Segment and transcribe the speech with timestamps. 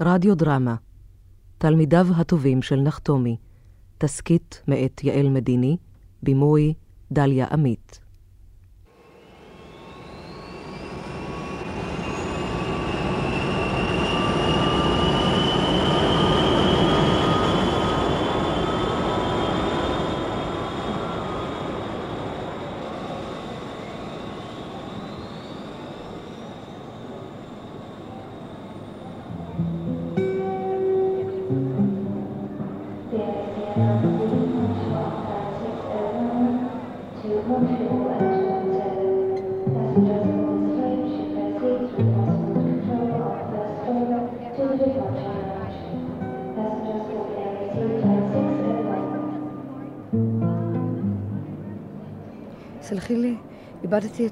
[0.00, 0.74] רדיו דרמה.
[1.58, 3.36] תלמידיו הטובים של נחתומי.
[3.98, 5.76] תסכית מאת יעל מדיני.
[6.22, 6.74] בימוי
[7.12, 8.00] דליה עמית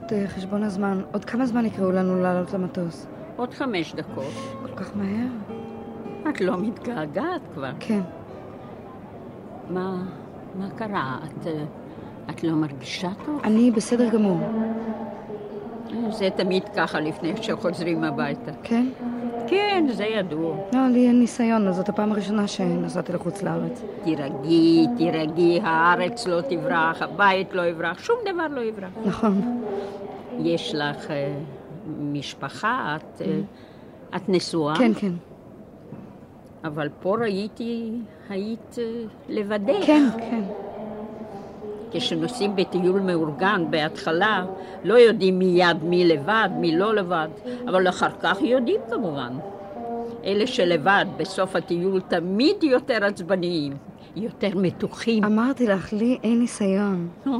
[0.07, 1.01] את אה, חשבון הזמן.
[1.13, 3.07] עוד כמה זמן יקראו לנו לעלות למטוס?
[3.37, 4.33] עוד חמש דקות.
[4.63, 5.27] כל כך מהר?
[6.29, 7.71] את לא מתגעגעת כבר.
[7.81, 8.01] כן.
[9.71, 10.03] מה,
[10.55, 11.19] מה קרה?
[11.25, 11.65] את, אה,
[12.31, 13.41] את לא מרגישה טוב?
[13.45, 14.41] אני בסדר גמור.
[16.11, 18.53] זה תמיד ככה לפני שחוזרים הביתה.
[18.63, 18.87] כן?
[19.47, 20.57] כן, זה ידוע.
[20.73, 23.83] לא, לי אין ניסיון, זאת הפעם הראשונה שנסעתי לחוץ לארץ.
[24.05, 28.91] תירגעי, תירגעי, הארץ לא תברח, הבית לא יברח, שום דבר לא יברח.
[29.05, 29.64] נכון.
[30.39, 31.35] יש לך אה,
[32.01, 33.41] משפחה, את, אה,
[34.17, 34.77] את נשואה?
[34.79, 35.13] כן, כן.
[36.65, 37.93] אבל פה ראיתי,
[38.29, 38.85] היית אה,
[39.29, 39.87] לבדך.
[39.87, 40.43] כן, כן.
[41.93, 44.45] כשנוסעים בטיול מאורגן בהתחלה,
[44.85, 47.29] לא יודעים מיד מי לבד, מי לא לבד,
[47.69, 49.33] אבל אחר כך יודעים כמובן.
[50.25, 53.73] אלה שלבד בסוף הטיול תמיד יותר עצבניים,
[54.17, 55.25] יותר מתוחים.
[55.25, 57.09] אמרתי לך, לי אין ניסיון.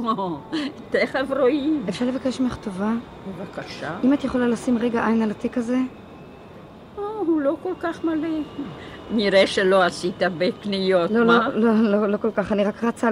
[0.91, 1.83] תכף רואים.
[1.89, 2.93] אפשר לבקש ממך טובה?
[3.27, 3.97] בבקשה.
[4.03, 5.77] אם את יכולה לשים רגע עין על התיק הזה?
[6.97, 8.29] או, הוא לא כל כך מלא.
[9.11, 11.49] נראה שלא עשית הרבה קניות, לא, מה?
[11.49, 13.11] לא, לא, לא, לא כל כך, אני רק רצה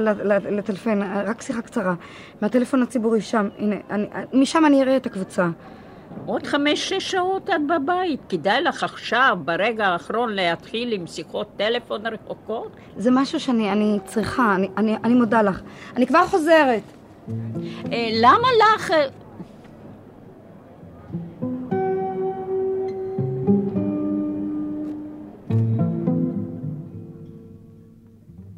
[0.50, 1.94] לטלפן, רק שיחה קצרה.
[2.41, 5.50] מהטלפון הציבורי שם, הנה, אני, משם אני אראה את הקבוצה.
[6.25, 8.19] עוד חמש-שש שעות את בבית.
[8.29, 12.72] כדאי לך עכשיו, ברגע האחרון, להתחיל עם שיחות טלפון רחוקות?
[12.97, 15.62] זה משהו שאני אני צריכה, אני, אני, אני מודה לך.
[15.96, 16.84] אני כבר חוזרת.
[17.91, 18.91] אה, למה לך...
[18.91, 19.07] אה,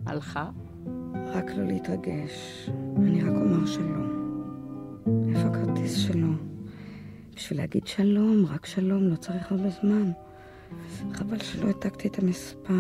[0.06, 0.46] הלכה?
[1.34, 2.70] רק לא להתרגש.
[2.98, 4.16] אני רק אומר שלום.
[5.30, 6.55] איפה הכרטיס שלו?
[7.36, 10.12] בשביל להגיד שלום, רק שלום, לא צריך הרבה זמן.
[11.14, 12.74] חבל שלא העתקתי את המספר.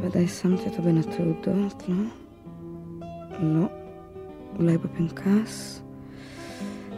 [0.00, 2.04] ודאי שמתי אותו בין התעודות, לא?
[3.42, 3.66] לא.
[4.58, 5.82] אולי בפנקס?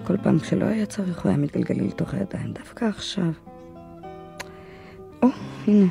[0.06, 3.30] כל פעם כשלא היה צריך הוא היה מתגלגל לי לתוך הידיים, דווקא עכשיו.
[5.22, 5.28] או,
[5.66, 5.86] הנה,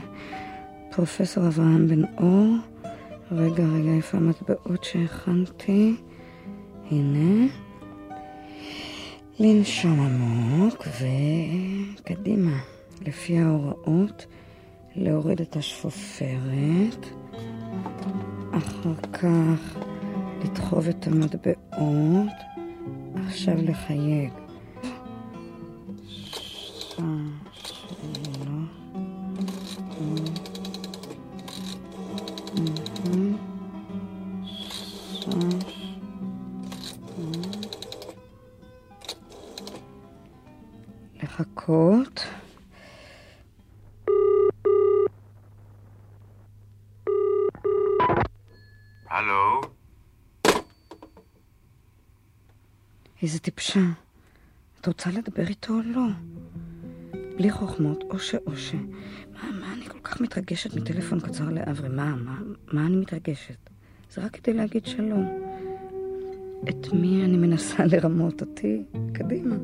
[0.92, 2.56] פרופסור אברהם בן אור.
[3.32, 5.96] רגע, רגע, איפה המטבעות שהכנתי?
[6.92, 7.63] הנה.
[9.40, 10.88] לנשום עמוק
[12.00, 12.60] וקדימה.
[13.02, 14.26] לפי ההוראות,
[14.96, 17.06] להוריד את השפופרת.
[18.52, 19.78] אחר כך
[20.44, 22.34] לדחוב את המטבעות.
[23.28, 24.32] עכשיו לחייג.
[26.08, 27.43] שלוש,
[41.64, 42.26] לחכות.
[49.10, 49.62] הלו?
[53.22, 53.80] איזה טיפשה.
[54.82, 56.02] את רוצה לדבר איתו או לא?
[57.38, 58.74] בלי חוכמות, או שאו ש...
[59.34, 61.90] מה, מה אני כל כך מתרגשת מטלפון קצר לאברי?
[61.90, 62.40] מה, מה,
[62.72, 63.70] מה אני מתרגשת?
[64.12, 65.26] זה רק כדי להגיד שלום.
[66.70, 68.84] את מי אני מנסה לרמות אותי?
[69.14, 69.56] קדימה.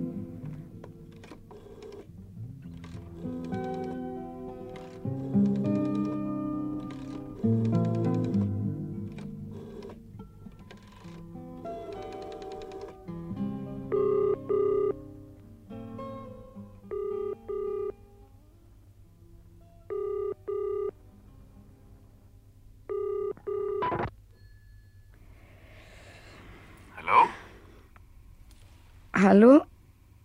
[29.22, 29.58] הלו?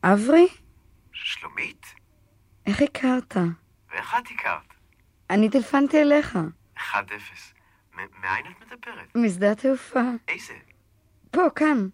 [0.05, 0.47] אברי?
[1.13, 1.95] שלומית?
[2.67, 3.37] איך הכרת?
[3.91, 4.75] ואיך את הכרת?
[5.31, 6.39] אני טלפנתי אליך.
[6.79, 6.81] 1-0.
[7.95, 9.17] מ- מאין את מדברת?
[9.17, 10.01] משדה התעופה.
[10.29, 10.55] איזה?
[11.31, 11.89] פה, כאן.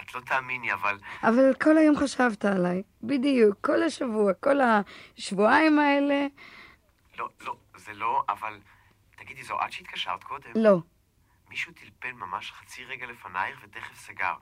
[0.00, 0.98] את לא תאמיני, אבל...
[1.22, 2.82] אבל כל היום חשבת עליי.
[3.02, 6.26] בדיוק, כל השבוע, כל השבועיים האלה.
[7.18, 8.60] לא, לא, זה לא, אבל...
[9.16, 10.50] תגידי, זו את שהתקשרת קודם?
[10.54, 10.78] לא.
[11.48, 14.34] מישהו טלפל ממש חצי רגע לפנייך ותכף סגר.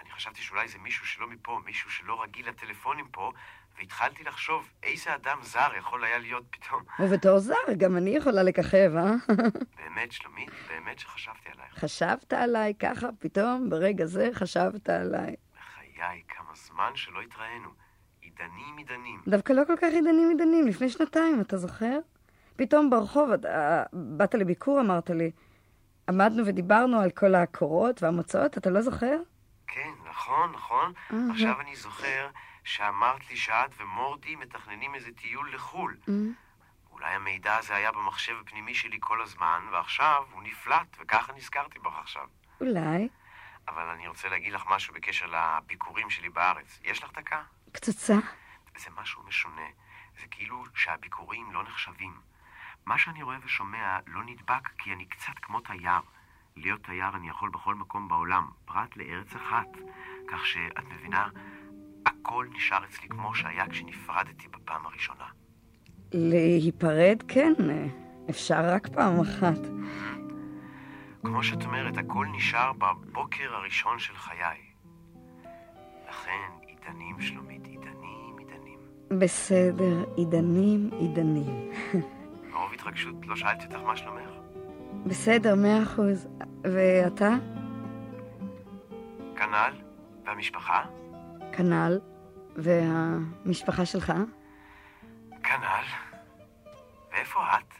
[0.00, 3.32] אני חשבתי שאולי זה מישהו שלא מפה, מישהו שלא רגיל לטלפונים פה,
[3.78, 6.82] והתחלתי לחשוב איזה אדם זר יכול היה להיות פתאום.
[7.00, 9.12] ובתור זר, גם אני יכולה לככב, אה?
[9.78, 11.78] באמת, שלומית, באמת שחשבתי עלייך.
[11.78, 15.34] חשבת עליי ככה, פתאום, ברגע זה חשבת עליי.
[15.54, 17.68] בחיי, כמה זמן שלא התראינו.
[18.20, 19.20] עידנים עידנים.
[19.28, 21.98] דווקא לא כל כך עידנים עידנים, לפני שנתיים, אתה זוכר?
[22.56, 25.30] פתאום ברחוב, אתה, באת לביקור, אמרת לי.
[26.08, 29.16] עמדנו ודיברנו על כל הקורות והמוצאות, אתה לא זוכר?
[29.68, 30.92] כן, נכון, נכון.
[31.12, 32.30] אה, עכשיו אני זוכר
[32.64, 35.96] שאמרת לי שאת ומורדי מתכננים איזה טיול לחו"ל.
[36.08, 36.14] אה.
[36.92, 41.98] אולי המידע הזה היה במחשב הפנימי שלי כל הזמן, ועכשיו הוא נפלט, וככה נזכרתי בך
[41.98, 42.26] עכשיו.
[42.60, 43.08] אולי.
[43.68, 46.80] אבל אני רוצה להגיד לך משהו בקשר לביקורים שלי בארץ.
[46.84, 47.42] יש לך דקה?
[47.72, 48.14] קצוצה.
[48.78, 49.66] זה משהו משונה.
[50.20, 52.20] זה כאילו שהביקורים לא נחשבים.
[52.86, 56.00] מה שאני רואה ושומע לא נדבק כי אני קצת כמו תייר.
[56.62, 59.68] להיות תייר אני יכול בכל מקום בעולם, פרט לארץ אחת.
[60.28, 61.28] כך שאת מבינה,
[62.06, 65.24] הכל נשאר אצלי כמו שהיה כשנפרדתי בפעם הראשונה.
[66.12, 67.52] להיפרד, כן,
[68.30, 69.58] אפשר רק פעם אחת.
[71.24, 74.58] כמו שאת אומרת, הכל נשאר בבוקר הראשון של חיי.
[76.08, 78.78] לכן, עידנים, שלומית, עידנים, עידנים.
[79.18, 81.70] בסדר, עידנים, עידנים.
[82.52, 84.37] מרוב התרגשות לא שאלתי אותך מה שלומך.
[85.08, 86.26] בסדר, מאה אחוז.
[86.62, 87.28] ואתה?
[89.36, 89.72] כנ"ל,
[90.24, 90.84] והמשפחה?
[91.52, 91.98] כנ"ל.
[92.56, 94.12] והמשפחה שלך?
[95.42, 95.84] כנ"ל.
[97.12, 97.74] ואיפה את?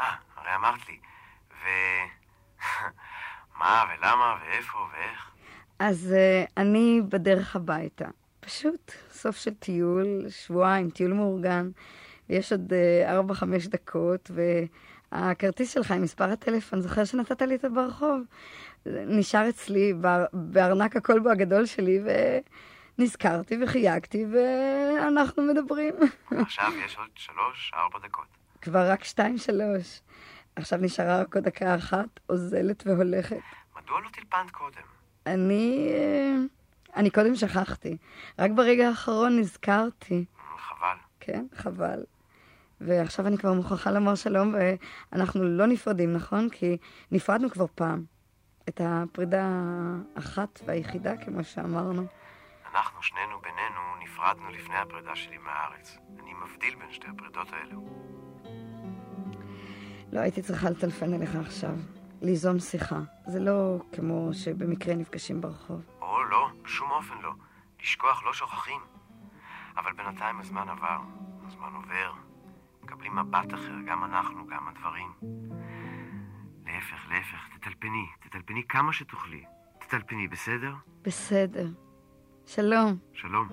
[0.00, 0.98] אה, הרי אמרת לי.
[1.50, 1.64] ו...
[3.58, 5.30] מה ולמה ואיפה ואיך?
[5.78, 8.08] אז uh, אני בדרך הביתה.
[8.40, 11.70] פשוט סוף של טיול, שבועיים, טיול מאורגן.
[12.28, 14.30] יש עוד uh, ארבע, חמש דקות,
[15.12, 18.20] והכרטיס שלך עם מספר הטלפון, זוכר שנתת לי אותו ברחוב?
[18.86, 22.00] נשאר אצלי באר, בארנק הכלבו הגדול שלי,
[22.98, 25.94] ונזכרתי וחייגתי, ואנחנו מדברים.
[26.30, 28.26] עכשיו יש עוד שלוש, ארבע דקות.
[28.62, 30.00] כבר רק שתיים, שלוש.
[30.56, 33.40] עכשיו נשארה רק עוד דקה אחת, אוזלת והולכת.
[33.76, 34.82] מדוע לא טלפנת קודם?
[35.26, 35.88] אני...
[35.92, 36.36] אה,
[36.96, 37.96] אני קודם שכחתי.
[38.38, 40.24] רק ברגע האחרון נזכרתי.
[40.58, 40.96] חבל.
[41.20, 42.02] כן, חבל.
[42.80, 44.54] ועכשיו אני כבר מוכרחה לומר שלום,
[45.12, 46.48] ואנחנו לא נפרדים, נכון?
[46.48, 46.76] כי
[47.12, 48.04] נפרדנו כבר פעם.
[48.68, 49.48] את הפרידה
[50.16, 52.06] האחת והיחידה, כמו שאמרנו.
[52.74, 55.98] אנחנו, שנינו בינינו, נפרדנו לפני הפרידה שלי מהארץ.
[56.22, 57.80] אני מבדיל בין שתי הפרידות האלו.
[60.12, 61.74] לא הייתי צריכה לטלפן אליך עכשיו.
[62.22, 63.00] ליזום שיחה.
[63.26, 65.82] זה לא כמו שבמקרה נפגשים ברחוב.
[66.00, 67.32] או לא, בשום אופן לא.
[67.82, 68.80] לשכוח לא שוכחים.
[69.76, 70.98] אבל בינתיים הזמן עבר,
[71.46, 72.27] הזמן עובר.
[72.88, 75.12] מקבלים מבט אחר, גם אנחנו, גם הדברים.
[76.66, 79.44] להפך, להפך, תטלפני, תטלפני כמה שתוכלי.
[79.78, 80.74] תטלפני, בסדר?
[81.02, 81.66] בסדר.
[82.46, 82.96] שלום.
[83.12, 83.48] שלום.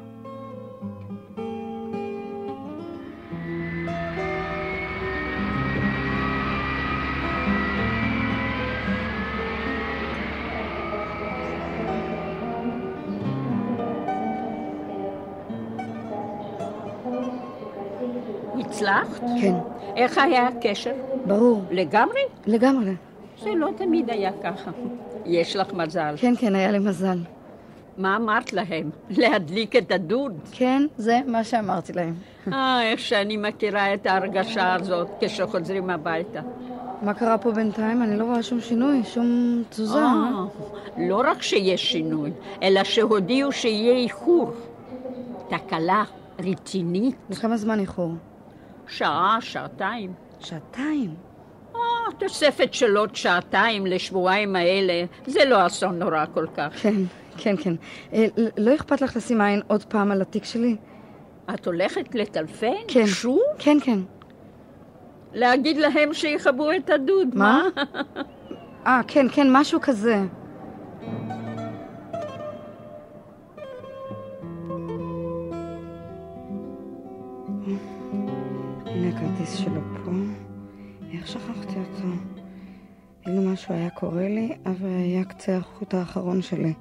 [18.60, 19.22] הצלחת?
[19.42, 19.54] כן,
[19.96, 20.94] איך היה הקשר?
[21.26, 21.62] ברור.
[21.72, 22.22] לגמרי?
[22.48, 22.92] לגמרי.
[23.44, 24.72] זה לא תמיד היה ככה.
[25.26, 26.16] יש לך מזל.
[26.18, 27.18] כן, כן, היה לי מזל.
[27.98, 28.90] מה אמרת להם?
[29.10, 30.40] להדליק את הדוד?
[30.52, 32.14] כן, זה מה שאמרתי להם.
[32.54, 36.42] אה, איך שאני מכירה את ההרגשה הזאת כשחוזרים הביתה.
[37.02, 38.04] מה קרה פה בינתיים?
[38.04, 40.00] אני לא רואה שום שינוי, שום תזוזה.
[40.00, 40.44] אה,
[40.98, 42.32] לא רק שיש שינוי,
[42.64, 44.52] אלא שהודיעו שיהיה איחור.
[45.50, 46.04] תקלה
[46.40, 48.12] רצינית, לכמה זמן איחור?
[48.90, 50.14] שעה, שעתיים.
[50.40, 51.16] שעתיים.
[51.76, 51.80] אה,
[52.20, 56.74] תוספת של עוד שעתיים לשבועיים האלה, זה לא אסון נורא כל כך.
[56.82, 56.96] כן,
[57.38, 57.74] כן, כן.
[58.14, 58.26] אה,
[58.58, 60.76] לא אכפת לך לשים עין עוד פעם על התיק שלי?
[61.54, 62.74] את הולכת לטלפן?
[62.88, 63.08] כן.
[63.08, 63.42] שוב?
[63.60, 64.00] כן, כן.
[65.34, 67.64] להגיד להם שיכבו את הדוד, מה?
[67.76, 67.82] מה?
[68.88, 70.22] אה, כן, כן, משהו כזה.
[78.96, 80.12] הנה הכרטיס שלו פה.
[81.12, 82.08] איך שכחתי אותו?
[83.28, 86.74] אילו משהו היה קורה לי, אבל היה קצה החוט האחרון שלי.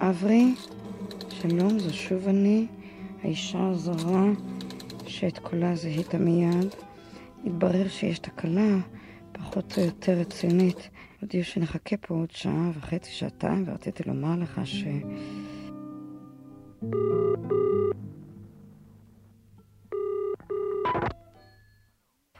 [0.00, 0.54] אברי,
[1.30, 2.66] שלום, זו שוב אני,
[3.22, 4.24] האישה הזרה,
[5.06, 6.74] שאת קולה זיהית מיד.
[7.44, 8.78] התברר שיש תקלה
[9.56, 10.90] אוטו יותר רצינית.
[11.22, 14.84] הודיעו שנחכה פה עוד שעה וחצי, שעתיים, ורציתי לומר לך ש...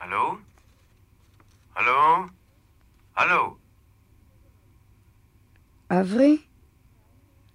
[0.00, 0.36] הלו?
[1.76, 2.26] הלו?
[3.16, 3.56] הלו?
[5.90, 6.38] אברי?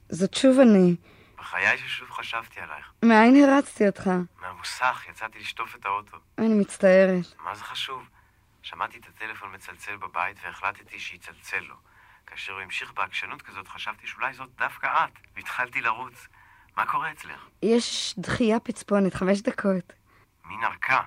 [0.10, 0.96] זאת שוב אני.
[1.38, 2.92] בחיי ששוב חשבתי עלייך.
[3.06, 4.10] מאין הרצתי אותך?
[4.42, 6.18] מהמוסך, יצאתי לשטוף את האוטו.
[6.38, 7.26] אני מצטערת.
[7.44, 8.10] מה זה חשוב?
[8.68, 11.76] שמעתי את הטלפון מצלצל בבית והחלטתי שיצלצל לו.
[12.26, 16.28] כאשר הוא המשיך בעקשנות כזאת, חשבתי שאולי זאת דווקא את, והתחלתי לרוץ.
[16.78, 17.48] מה קורה אצלך?
[17.64, 19.94] יש דחייה פצפונת, חמש דקות.
[20.46, 21.02] מין ארכה.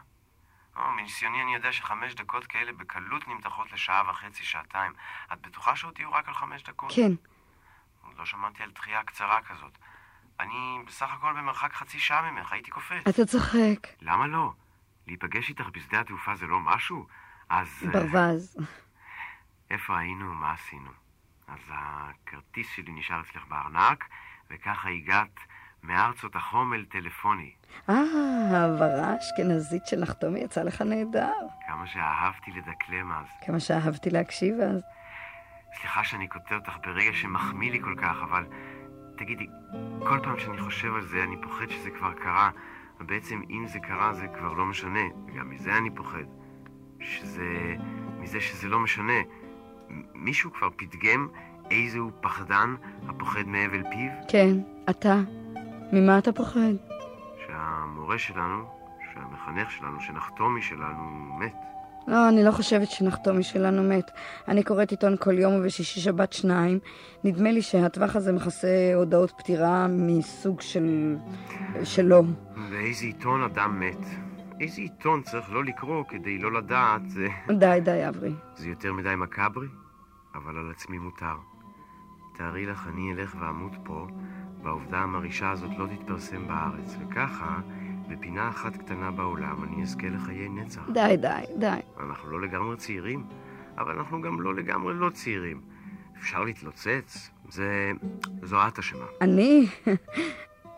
[0.76, 4.92] או, מניסיוני אני יודע שחמש דקות כאלה בקלות נמתחות לשעה וחצי, שעתיים.
[5.32, 6.92] את בטוחה שעוד תהיו רק על חמש דקות?
[6.94, 7.12] כן.
[8.06, 9.78] עוד לא שמעתי על דחייה קצרה כזאת.
[10.40, 13.06] אני בסך הכל במרחק חצי שעה ממך, הייתי קופץ.
[13.08, 13.88] אתה צוחק.
[14.00, 14.52] למה לא?
[15.06, 17.06] להיפגש איתך בשדה התעופה זה לא משהו?
[17.50, 17.69] אז...
[17.85, 18.57] אה, ברווז.
[19.71, 20.90] איפה היינו ומה עשינו?
[21.49, 24.04] אז הכרטיס שלי נשאר אצלך בארנק,
[24.50, 25.40] וככה הגעת
[25.83, 27.52] מארצות החומל טלפוני.
[27.88, 27.95] אה,
[28.50, 31.33] העברה אשכנזית של נחתומי יצא לך נהדר.
[31.69, 33.26] כמה שאהבתי לדקלם אז.
[33.47, 34.83] כמה שאהבתי להקשיב אז.
[35.80, 38.47] סליחה שאני קוטע אותך ברגע שמחמיא לי כל כך, אבל
[39.16, 39.47] תגידי,
[39.99, 42.50] כל פעם שאני חושב על זה אני פוחד שזה כבר קרה,
[43.00, 46.25] ובעצם אם זה קרה זה כבר לא משנה, וגם מזה אני פוחד.
[47.00, 47.75] שזה...
[48.21, 49.21] מזה שזה לא משנה.
[50.14, 51.28] מישהו כבר פתגם
[51.71, 52.75] איזהו פחדן
[53.09, 54.11] הפוחד מהבל פיו?
[54.28, 54.57] כן,
[54.90, 55.21] אתה.
[55.92, 56.73] ממה אתה פוחד?
[57.47, 58.64] שהמורה שלנו,
[59.14, 61.54] שהמחנך שלנו, שנחתומי שלנו מת.
[62.09, 64.11] לא, אני לא חושבת שנחתומי שלנו מת.
[64.49, 66.78] אני קוראת עיתון כל יום ובשישי שבת שניים.
[67.25, 71.16] נדמה לי שהטווח הזה מכסה הודעות פטירה מסוג של...
[71.85, 72.23] שלו.
[72.71, 74.29] באיזה עיתון אדם מת?
[74.60, 77.02] איזה עיתון צריך לא לקרוא כדי לא לדעת.
[77.58, 78.32] די, די, אברי.
[78.54, 79.68] זה יותר מדי מקאברי,
[80.34, 81.36] אבל על עצמי מותר.
[82.34, 84.06] תארי לך, אני אלך ואמות פה,
[84.62, 87.60] והעובדה המרעישה הזאת לא תתפרסם בארץ, וככה,
[88.08, 90.90] בפינה אחת קטנה בעולם, אני אזכה לחיי נצח.
[90.92, 91.80] די, די, די.
[92.00, 93.24] אנחנו לא לגמרי צעירים,
[93.78, 95.60] אבל אנחנו גם לא לגמרי לא צעירים.
[96.18, 97.92] אפשר להתלוצץ, זה...
[98.42, 99.06] זו את אשמה.
[99.20, 99.66] אני...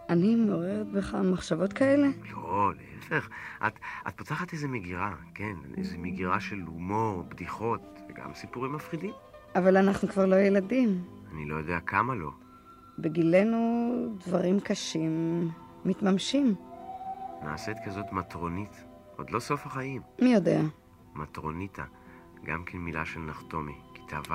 [0.08, 2.08] אני מעוררת בך מחשבות כאלה?
[2.32, 3.28] לא, להפך.
[3.66, 3.72] את,
[4.08, 9.12] את פותחת איזה מגירה, כן, איזה מגירה של הומור, בדיחות, וגם סיפורים מפחידים.
[9.54, 11.04] אבל אנחנו כבר לא ילדים.
[11.32, 12.30] אני לא יודע כמה לא.
[12.98, 13.58] בגילנו
[14.26, 15.48] דברים קשים
[15.84, 16.54] מתממשים.
[17.44, 18.84] נעשית כזאת מטרונית,
[19.16, 20.02] עוד לא סוף החיים.
[20.22, 20.60] מי יודע?
[21.14, 21.84] מטרוניתה,
[22.44, 24.34] גם כן מילה של נחתומי, כיתה ו'.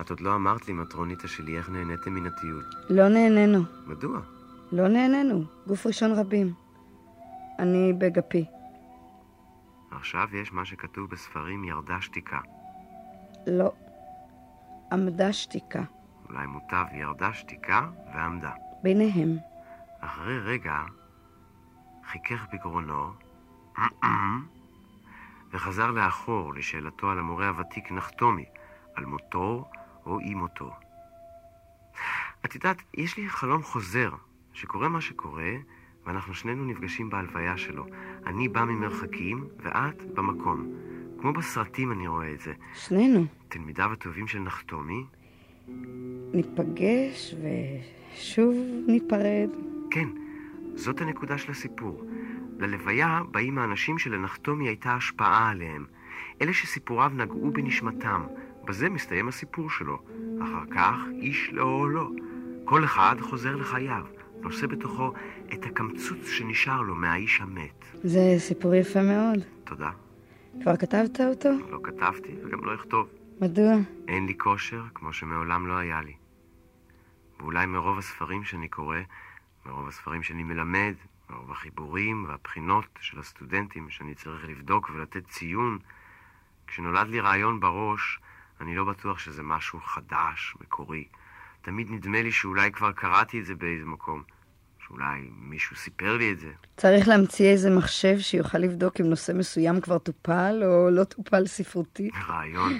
[0.00, 2.64] את עוד לא אמרת לי, מטרוניתה שלי, איך נהניתם מן הטיול.
[2.90, 3.62] לא נהנינו.
[3.86, 4.20] מדוע?
[4.72, 5.44] לא נהנינו.
[5.66, 6.54] גוף ראשון רבים.
[7.58, 8.44] אני בגפי.
[9.90, 12.40] עכשיו יש מה שכתוב בספרים ירדה שתיקה.
[13.46, 13.72] לא.
[14.92, 15.82] עמדה שתיקה.
[16.28, 18.50] אולי מוטב ירדה שתיקה ועמדה.
[18.82, 19.36] ביניהם.
[20.00, 20.82] אחרי רגע
[22.04, 23.12] חיכך בגרונו
[25.52, 28.44] וחזר לאחור לשאלתו על המורה הוותיק נחתומי,
[28.94, 29.70] על מותו
[30.06, 30.70] או אי מותו.
[32.44, 34.10] את יודעת, יש לי חלום חוזר,
[34.52, 35.52] שקורה מה שקורה,
[36.06, 37.86] ואנחנו שנינו נפגשים בהלוויה שלו.
[38.26, 40.72] אני בא ממרחקים, ואת במקום.
[41.20, 42.52] כמו בסרטים אני רואה את זה.
[42.74, 43.24] שנינו.
[43.48, 45.04] תלמידיו הטובים של נחתומי,
[46.34, 48.54] ניפגש ושוב
[48.86, 49.50] ניפרד.
[49.90, 50.08] כן,
[50.74, 52.04] זאת הנקודה של הסיפור.
[52.58, 55.84] ללוויה באים האנשים שלנחתומי הייתה השפעה עליהם.
[56.42, 58.22] אלה שסיפוריו נגעו בנשמתם.
[58.64, 59.98] בזה מסתיים הסיפור שלו.
[60.42, 62.10] אחר כך, איש לאוהלו.
[62.64, 64.04] כל אחד חוזר לחייו,
[64.42, 65.12] נושא בתוכו
[65.52, 67.84] את הקמצוץ שנשאר לו מהאיש המת.
[68.02, 69.38] זה סיפור יפה מאוד.
[69.64, 69.90] תודה.
[70.62, 71.48] כבר כתבת אותו?
[71.70, 73.08] לא כתבתי וגם לא אכתוב.
[73.40, 73.72] מדוע?
[74.08, 76.14] אין לי כושר כמו שמעולם לא היה לי.
[77.40, 78.98] ואולי מרוב הספרים שאני קורא,
[79.66, 80.94] מרוב הספרים שאני מלמד,
[81.30, 85.78] מרוב החיבורים והבחינות של הסטודנטים שאני צריך לבדוק ולתת ציון,
[86.66, 88.20] כשנולד לי רעיון בראש,
[88.60, 91.04] אני לא בטוח שזה משהו חדש, מקורי.
[91.62, 94.22] תמיד נדמה לי שאולי כבר קראתי את זה באיזה מקום.
[94.86, 96.50] שאולי מישהו סיפר לי את זה.
[96.76, 102.14] צריך להמציא איזה מחשב שיוכל לבדוק אם נושא מסוים כבר טופל או לא טופל ספרותית.
[102.28, 102.78] רעיון.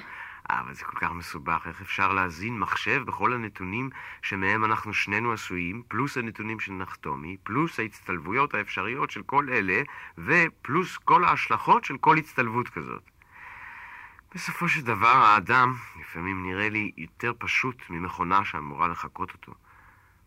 [0.51, 3.91] אבל זה כל כך מסובך, איך אפשר להזין מחשב בכל הנתונים
[4.23, 9.83] שמהם אנחנו שנינו עשויים, פלוס הנתונים של נחתומי, פלוס ההצטלבויות האפשריות של כל אלה,
[10.19, 13.03] ופלוס כל ההשלכות של כל הצטלבות כזאת.
[14.35, 19.53] בסופו של דבר, האדם לפעמים נראה לי יותר פשוט ממכונה שאמורה לחקות אותו.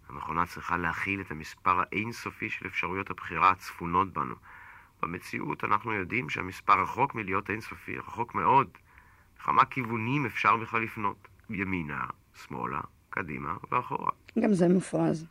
[0.10, 4.36] המכונה צריכה להכיל את המספר האינסופי של אפשרויות הבחירה הצפונות בנו.
[5.02, 8.68] במציאות אנחנו יודעים שהמספר רחוק מלהיות אינסופי, רחוק מאוד.
[9.44, 11.28] כמה כיוונים אפשר בכלל לפנות?
[11.50, 12.06] ימינה,
[12.36, 14.12] שמאלה, קדימה ואחורה.
[14.40, 15.26] גם זה מופרז.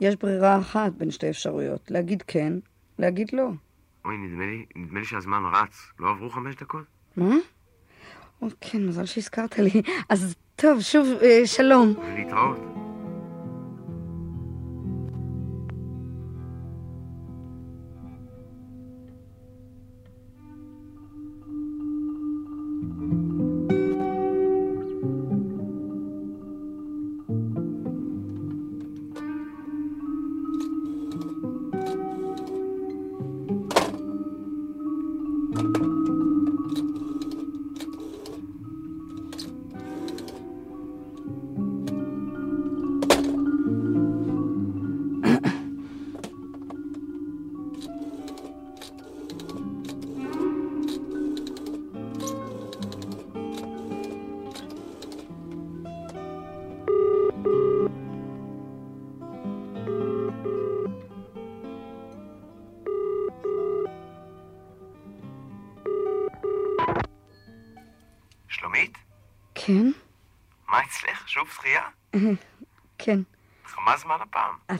[0.00, 2.52] יש ברירה אחת בין שתי אפשרויות, להגיד כן,
[2.98, 3.50] להגיד לא.
[4.04, 5.92] אוי, נדמה לי, נדמה לי שהזמן רץ.
[5.98, 6.84] לא עברו חמש דקות?
[7.16, 7.34] מה?
[8.42, 9.82] או, כן, מזל שהזכרת לי.
[10.08, 11.94] אז טוב, שוב, אה, שלום.
[11.98, 12.74] ולהתראות.
[35.54, 35.93] שלומית?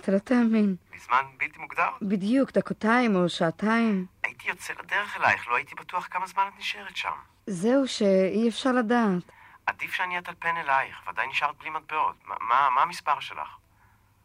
[0.04, 0.76] אתה לא תאמין.
[0.94, 1.88] בזמן בלתי מוגדר?
[2.02, 4.06] בדיוק, דקותיים או שעתיים.
[4.22, 7.12] הייתי יוצא לדרך אלייך, לא הייתי בטוח כמה זמן את נשארת שם.
[7.46, 9.22] זהו שאי אפשר לדעת.
[9.66, 12.14] עדיף שאני אטלפן אלייך, ודאי נשארת בלי מטבעות.
[12.26, 13.48] מה, מה, מה המספר שלך?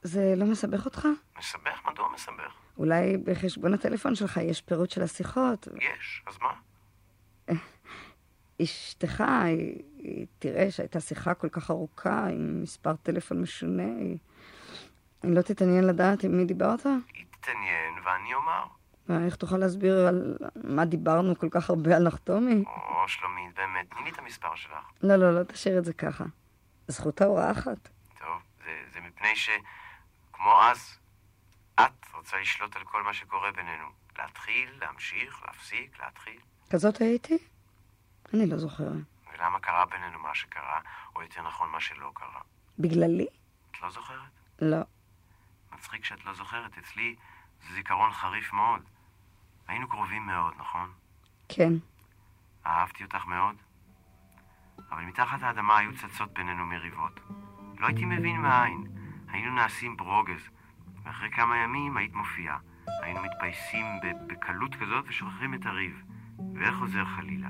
[0.03, 1.07] זה לא מסבך אותך?
[1.37, 1.81] מסבך?
[1.85, 2.53] מדוע מסבך?
[2.77, 5.67] אולי בחשבון הטלפון שלך יש פירוט של השיחות.
[5.81, 6.53] יש, אז מה?
[8.61, 13.83] אשתך, היא, היא תראה שהייתה שיחה כל כך ארוכה עם מספר טלפון משונה.
[13.99, 14.17] היא,
[15.23, 16.85] היא לא תתעניין לדעת עם מי דיברת?
[16.85, 18.63] היא תתעניין ואני אומר.
[19.09, 22.63] ואיך תוכל להסביר על מה דיברנו כל כך הרבה על נחתומי?
[22.67, 24.91] או, שלומית, באמת, תני לי את המספר שלך.
[25.03, 26.23] לא, לא, לא תשאיר את זה ככה.
[26.87, 27.89] זכות האורחת.
[28.19, 29.49] טוב, זה, זה מפני ש...
[30.33, 30.97] כמו אז,
[31.79, 33.85] את רוצה לשלוט על כל מה שקורה בינינו.
[34.19, 36.39] להתחיל, להמשיך, להפסיק, להתחיל.
[36.69, 37.37] כזאת הייתי?
[38.33, 39.03] אני לא זוכרת.
[39.33, 40.79] ולמה קרה בינינו מה שקרה,
[41.15, 42.41] או יותר נכון מה שלא קרה.
[42.79, 43.27] בגללי?
[43.71, 44.17] את לא זוכרת?
[44.61, 44.77] לא.
[45.73, 46.77] מצחיק שאת לא זוכרת.
[46.77, 47.15] אצלי
[47.61, 48.81] זה זיכרון חריף מאוד.
[49.67, 50.91] היינו קרובים מאוד, נכון?
[51.49, 51.73] כן.
[52.65, 53.55] אהבתי אותך מאוד.
[54.91, 57.19] אבל מתחת האדמה היו צצות בינינו מריבות.
[57.79, 58.87] לא הייתי מבין מאין.
[59.27, 60.49] היינו נעשים ברוגז.
[61.03, 62.57] ואחרי כמה ימים היית מופיעה.
[63.01, 63.85] היינו מתפייסים
[64.27, 66.03] בקלות כזאת ושוכחים את הריב.
[66.55, 67.49] ואיך חוזר חלילה.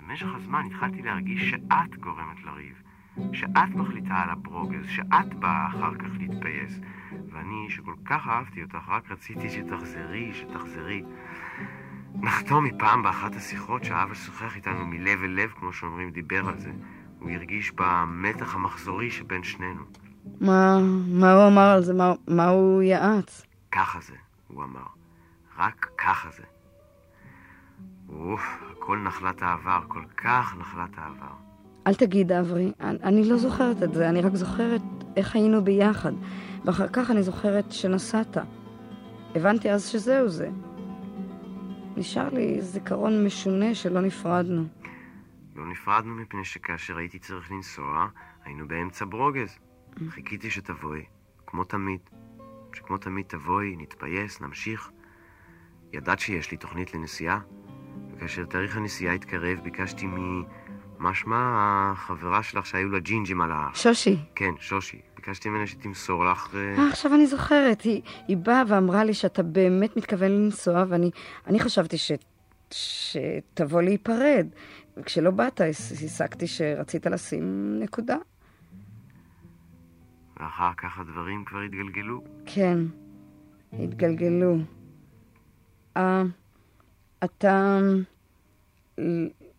[0.00, 2.82] במשך הזמן התחלתי להרגיש שאת גורמת לריב.
[3.32, 6.80] שאת מחליטה על הברוגז, שאת באה אחר כך להתפייס.
[7.32, 11.02] ואני, שכל כך אהבתי אותך, רק רציתי שתחזרי, שתחזרי.
[12.14, 16.70] נחתום מפעם באחת השיחות שאהב לשוחח איתנו מלב אל לב, כמו שאומרים, דיבר על זה.
[17.18, 19.82] הוא הרגיש במתח המחזורי שבין שנינו.
[20.40, 21.94] מה, מה הוא אמר על זה?
[21.94, 23.46] מה, מה הוא יעץ?
[23.72, 24.14] ככה זה,
[24.48, 24.86] הוא אמר.
[25.58, 26.42] רק ככה זה.
[28.08, 31.34] אוף, הכל נחלת העבר, כל כך נחלת העבר.
[31.86, 34.82] אל תגיד, אברי, אני, אני לא זוכרת את זה, אני רק זוכרת
[35.16, 36.12] איך היינו ביחד.
[36.64, 38.36] ואחר כך אני זוכרת שנסעת.
[39.34, 40.50] הבנתי אז שזהו זה.
[41.96, 44.64] נשאר לי זיכרון משונה שלא נפרדנו.
[45.56, 48.08] לא נפרדנו מפני שכאשר הייתי צריך לנסוע,
[48.44, 49.58] היינו באמצע ברוגז.
[50.08, 51.04] חיכיתי שתבואי,
[51.46, 52.00] כמו תמיד.
[52.74, 54.90] שכמו תמיד תבואי, נתפייס, נמשיך.
[55.92, 57.40] ידעת שיש לי תוכנית לנסיעה,
[58.12, 60.42] וכאשר תאריך הנסיעה התקרב, ביקשתי מ...
[60.98, 61.38] מה שמה
[61.92, 63.68] החברה שלך שהיו לה ג'ינג'ים על ה...
[63.74, 64.16] שושי.
[64.34, 65.00] כן, שושי.
[65.26, 66.54] ביקשתי ממנה שתמסור לך...
[66.54, 67.82] אה, אה, עכשיו אני זוכרת.
[67.82, 71.10] היא, היא באה ואמרה לי שאתה באמת מתכוון לנסוע, ואני
[71.46, 72.12] אני חשבתי ש,
[72.70, 74.46] שתבוא להיפרד.
[74.96, 78.16] וכשלא באת, הס- הסקתי שרצית לשים נקודה.
[80.40, 82.24] ואחר כך הדברים כבר התגלגלו.
[82.46, 82.78] כן,
[83.72, 84.56] התגלגלו.
[85.96, 86.22] אה,
[87.24, 87.78] אתה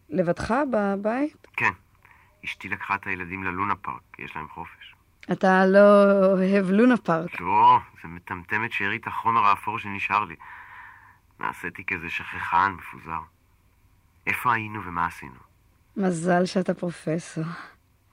[0.09, 1.47] לבדך בבית?
[1.57, 1.71] כן,
[2.45, 4.82] אשתי לקחה את הילדים ללונה פארק, יש להם חופש.
[5.31, 7.41] אתה לא אוהב לונה פארק.
[7.41, 10.35] לא, זה מטמטמת שארית החומר האפור שנשאר לי.
[11.39, 13.19] נעשיתי כזה שכחן, מפוזר.
[14.27, 15.39] איפה היינו ומה עשינו?
[15.97, 17.43] מזל שאתה פרופסור.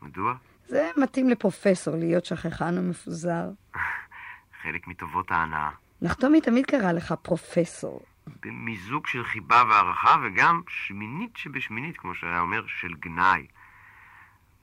[0.03, 0.35] מדוע?
[0.69, 3.51] זה מתאים לפרופסור להיות שכחן ומפוזר.
[4.63, 5.71] חלק מטובות ההנאה.
[6.03, 8.03] נחתומי תמיד קרא לך פרופסור.
[8.43, 13.47] במיזוג של חיבה והערכה, וגם שמינית שבשמינית, כמו שהיה אומר, של גנאי.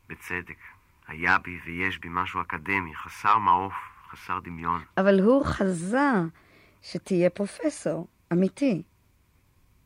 [0.09, 0.57] בצדק,
[1.07, 3.73] היה בי ויש בי משהו אקדמי, חסר מעוף,
[4.09, 4.83] חסר דמיון.
[4.97, 6.11] אבל הוא חזה
[6.81, 8.83] שתהיה פרופסור, אמיתי.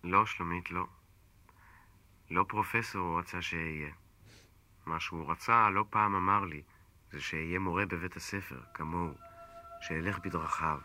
[0.03, 0.85] לא, שלומית, לא.
[2.29, 3.91] לא פרופסור הוא רצה שאהיה.
[4.85, 6.61] מה שהוא רצה לא פעם אמר לי,
[7.11, 9.13] זה שאהיה מורה בבית הספר, כמוהו,
[9.81, 10.79] שאלך בדרכיו.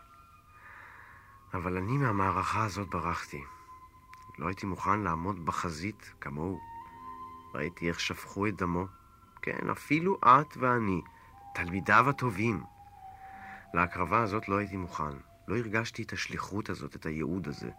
[1.53, 3.43] אבל אני מהמערכה הזאת ברחתי.
[4.37, 6.59] לא הייתי מוכן לעמוד בחזית כמוהו.
[7.53, 8.85] ראיתי איך שפכו את דמו.
[9.47, 11.01] כן, אפילו את ואני,
[11.53, 12.63] תלמידיו הטובים.
[13.73, 15.15] להקרבה הזאת לא הייתי מוכן.
[15.47, 17.69] לא הרגשתי את השליחות הזאת, את הייעוד הזה.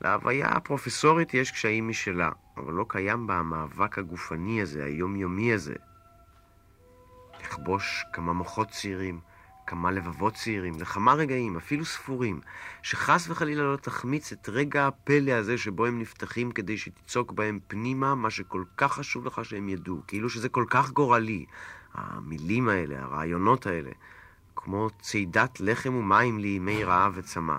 [0.00, 5.74] להוויה הפרופסורית יש קשיים משלה, אבל לא קיים בה המאבק הגופני הזה, היומיומי הזה.
[7.40, 9.20] לכבוש כמה מוחות צעירים,
[9.66, 12.40] כמה לבבות צעירים, לכמה רגעים, אפילו ספורים,
[12.82, 18.14] שחס וחלילה לא תחמיץ את רגע הפלא הזה שבו הם נפתחים כדי שתצוק בהם פנימה
[18.14, 21.46] מה שכל כך חשוב לך שהם ידעו, כאילו שזה כל כך גורלי.
[21.94, 23.90] המילים האלה, הרעיונות האלה,
[24.56, 27.56] כמו צידת לחם ומים לימי רעב וצמא.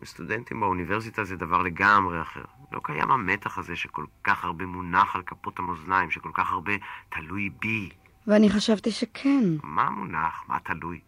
[0.00, 2.44] עם סטודנטים באוניברסיטה זה דבר לגמרי אחר.
[2.72, 6.72] לא קיים המתח הזה שכל כך הרבה מונח על כפות המאזניים, שכל כך הרבה
[7.08, 7.90] תלוי בי.
[8.26, 9.44] ואני חשבתי שכן.
[9.62, 10.44] מה מונח?
[10.48, 11.00] מה תלוי?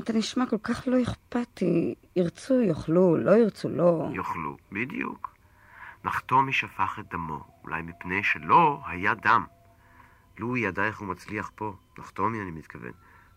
[0.00, 1.94] אתה נשמע כל כך לא אכפתי.
[2.16, 4.08] ירצו, יאכלו, לא ירצו, לא.
[4.14, 5.34] יאכלו, בדיוק.
[6.04, 9.44] נחתומי שפך את דמו, אולי מפני שלא היה דם.
[10.38, 12.92] לו ידע איך הוא מצליח פה, נחתומי אני מתכוון.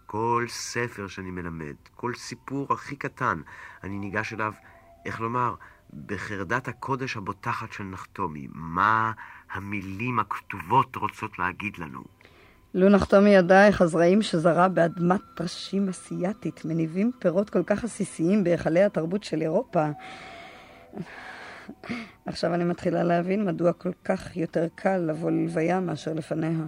[0.05, 3.41] כל ספר שאני מלמד, כל סיפור הכי קטן,
[3.83, 4.53] אני ניגש אליו,
[5.05, 5.55] איך לומר,
[6.05, 8.47] בחרדת הקודש הבוטחת של נחתומי.
[8.53, 9.11] מה
[9.51, 12.03] המילים הכתובות רוצות להגיד לנו?
[12.73, 18.83] לו נחתומי ידע איך הזרעים שזרע באדמת טרשים אסיאתית מניבים פירות כל כך עסיסיים בהיכלי
[18.83, 19.85] התרבות של אירופה.
[22.25, 26.65] עכשיו אני מתחילה להבין מדוע כל כך יותר קל לבוא ללוויה מאשר לפניה.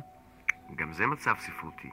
[0.76, 1.90] גם זה מצב ספרותי.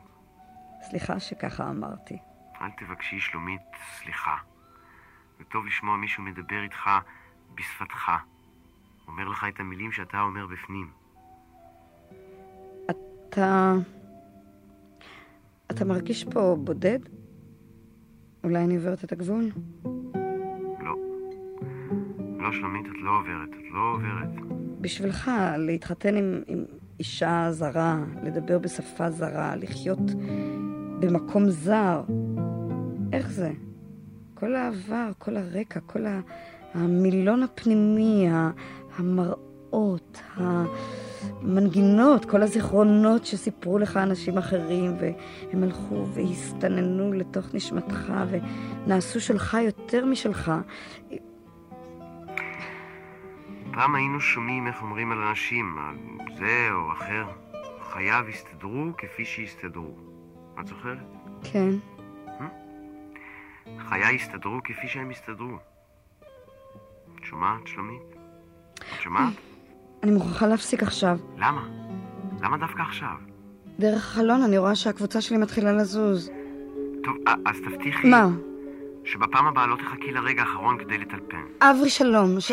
[0.83, 2.19] סליחה שככה אמרתי.
[2.61, 3.61] אל תבקשי, שלומית,
[3.99, 4.37] סליחה.
[5.39, 6.91] זה טוב לשמוע מישהו מדבר איתך
[7.55, 8.11] בשפתך.
[9.09, 10.91] אומר לך את המילים שאתה אומר בפנים.
[13.31, 13.73] אתה...
[15.73, 16.99] אתה מרגיש פה בודד?
[18.45, 19.51] אולי אני עוברת את הגבול?
[20.81, 20.95] לא.
[22.39, 23.49] לא, שלומית, את לא עוברת.
[23.49, 24.59] את לא עוברת.
[24.81, 26.65] בשבילך, להתחתן עם, עם
[26.99, 30.11] אישה זרה, לדבר בשפה זרה, לחיות
[31.01, 32.03] במקום זר.
[33.13, 33.51] איך זה?
[34.35, 36.05] כל העבר, כל הרקע, כל
[36.75, 38.29] המילון הפנימי,
[38.97, 40.21] המראות,
[41.43, 50.07] המנגינות, כל הזיכרונות שסיפרו לך אנשים אחרים, והם הלכו והסתננו לתוך נשמתך ונעשו שלך יותר
[50.07, 50.53] משלך.
[53.73, 55.97] פעם היינו שומעים איך אומרים על אנשים, על
[56.37, 57.25] זה או אחר,
[57.93, 59.95] חייו יסתדרו כפי שיסתדרו.
[60.61, 60.99] את זוכרת?
[61.43, 61.71] כן.
[63.79, 65.57] חיי יסתדרו כפי שהם יסתדרו.
[67.15, 68.03] את שומעת, שלומית?
[68.75, 69.52] את שומעת?
[70.03, 71.19] אני מוכרחה להפסיק עכשיו.
[71.39, 71.63] למה?
[72.43, 73.15] למה דווקא עכשיו?
[73.79, 76.31] דרך החלון אני רואה שהקבוצה שלי מתחילה לזוז.
[77.05, 78.09] טוב, אז תבטיחי...
[78.09, 78.29] מה?
[79.05, 81.43] שבפעם הבאה לא תחכי לרגע האחרון כדי לטלפן.
[81.61, 82.53] אברי שלום, ש...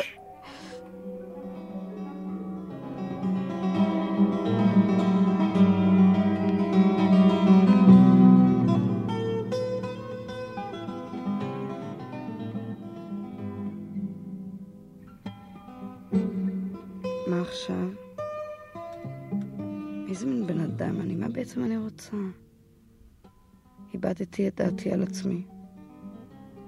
[24.40, 25.42] איבדתי את דעתי על עצמי.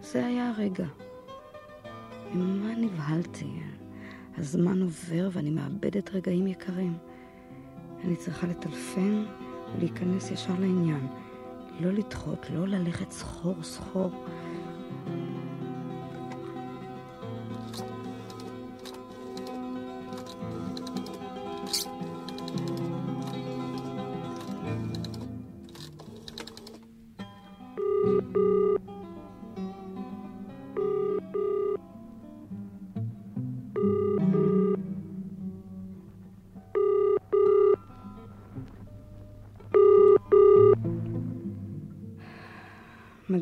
[0.02, 0.86] זה היה הרגע.
[2.34, 3.48] ממה נבהלתי?
[4.38, 6.98] הזמן עובר ואני מאבדת רגעים יקרים.
[8.04, 9.24] אני צריכה לטלפן
[9.76, 11.08] ולהיכנס ישר לעניין.
[11.80, 14.26] לא לדחות, לא ללכת סחור סחור.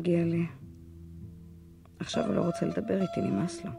[0.00, 0.46] מגיע לי.
[1.98, 3.70] עכשיו הוא לא רוצה לדבר איתי, נמאס לו.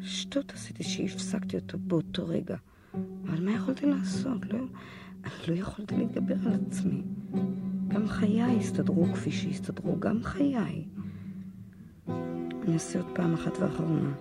[0.00, 2.56] שטות עשיתי שהפסקתי אותו באותו רגע.
[3.24, 4.46] אבל מה יכולתי לעשות?
[4.52, 4.58] לא,
[5.48, 7.02] לא יכולתי להתגבר על עצמי.
[7.88, 10.88] גם חיי הסתדרו כפי שהסתדרו, גם חיי.
[12.08, 14.12] אני אעשה עוד פעם אחת ואחרונה.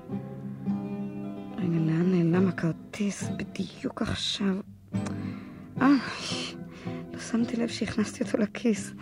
[1.58, 3.30] רגע, לאן נעלם הכרטיס?
[3.30, 4.56] בדיוק עכשיו.
[5.82, 5.96] אה,
[7.14, 8.94] לא שמתי לב שהכנסתי אותו לכיס.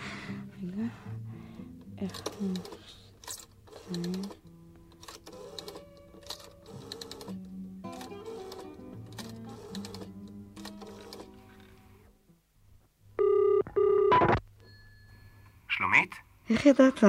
[15.70, 16.16] שלומית?
[16.50, 17.04] איך ידעת?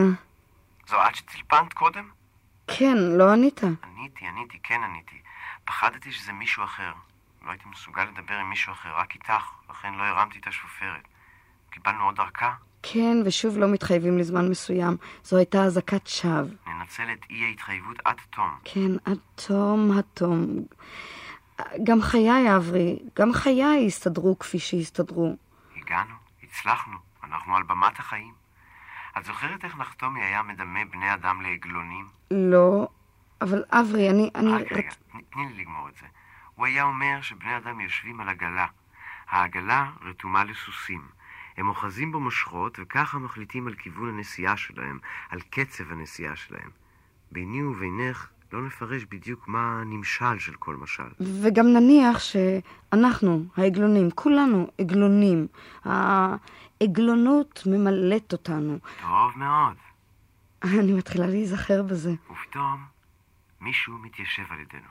[0.89, 2.11] זו את שטילפנת קודם?
[2.67, 3.61] כן, לא ענית.
[3.65, 5.23] עניתי, עניתי, כן עניתי.
[5.65, 6.93] פחדתי שזה מישהו אחר.
[7.43, 11.09] לא הייתי מסוגל לדבר עם מישהו אחר, רק איתך, לכן לא הרמתי את השופרת.
[11.71, 12.55] קיבלנו עוד ארכה?
[12.83, 14.97] כן, ושוב לא מתחייבים לזמן מסוים.
[15.25, 16.49] זו הייתה אזעקת שווא.
[16.67, 18.51] ננצל את אי ההתחייבות עד תום.
[18.65, 20.47] כן, עד תום התום.
[21.83, 25.37] גם חיי, אברי, גם חיי הסתדרו כפי שהסתדרו.
[25.77, 28.33] הגענו, הצלחנו, אנחנו על במת החיים.
[29.19, 32.07] את זוכרת איך נחתומי היה מדמה בני אדם לעגלונים?
[32.31, 32.89] לא,
[33.41, 34.31] אבל אברי, אני...
[34.35, 34.53] אני...
[34.53, 34.91] רק רגע,
[35.31, 36.07] תני לי לגמור את זה.
[36.55, 38.67] הוא היה אומר שבני אדם יושבים על עגלה.
[39.29, 41.18] העגלה רתומה לסוסים.
[41.59, 46.71] הם אוחזים במושכות, וככה מחליטים על כיוון הנסיעה שלהם, על קצב הנסיעה שלהם.
[47.33, 51.09] ביני ובינך לא נפרש בדיוק מה הנמשל של כל משל.
[51.43, 55.47] וגם נניח שאנחנו, העגלונים, כולנו עגלונים.
[55.85, 58.79] העגלונות ממלאת אותנו.
[59.03, 59.77] טוב מאוד.
[60.63, 62.15] אני מתחילה להיזכר בזה.
[62.31, 62.85] ופתאום
[63.61, 64.89] מישהו מתיישב על ידינו.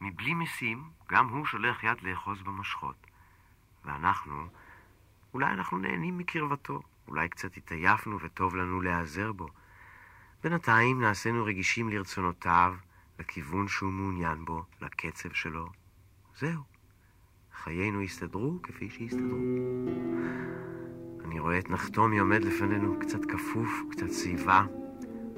[0.00, 3.06] מבלי משים, גם הוא שולח יד לאחוז במושכות.
[3.84, 4.46] ואנחנו,
[5.34, 9.46] אולי אנחנו נהנים מקרבתו, אולי קצת התעייפנו וטוב לנו להיעזר בו.
[10.42, 12.74] בינתיים נעשינו רגישים לרצונותיו,
[13.18, 15.68] לכיוון שהוא מעוניין בו, לקצב שלו.
[16.38, 16.60] זהו.
[17.62, 19.38] חיינו הסתדרו כפי שהסתדרו.
[21.24, 24.64] אני רואה את נחתומי עומד לפנינו קצת כפוף, קצת סביבה,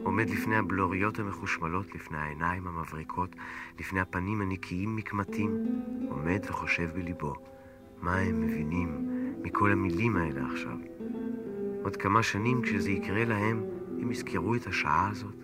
[0.03, 3.37] עומד לפני הבלוריות המחושמלות, לפני העיניים המבריקות,
[3.79, 5.51] לפני הפנים הנקיים מקמטים,
[6.11, 7.35] עומד וחושב בליבו,
[8.03, 10.77] מה הם מבינים מכל המילים האלה עכשיו.
[11.85, 13.65] עוד כמה שנים כשזה יקרה להם,
[14.03, 15.35] הם יזכרו את השעה הזאת.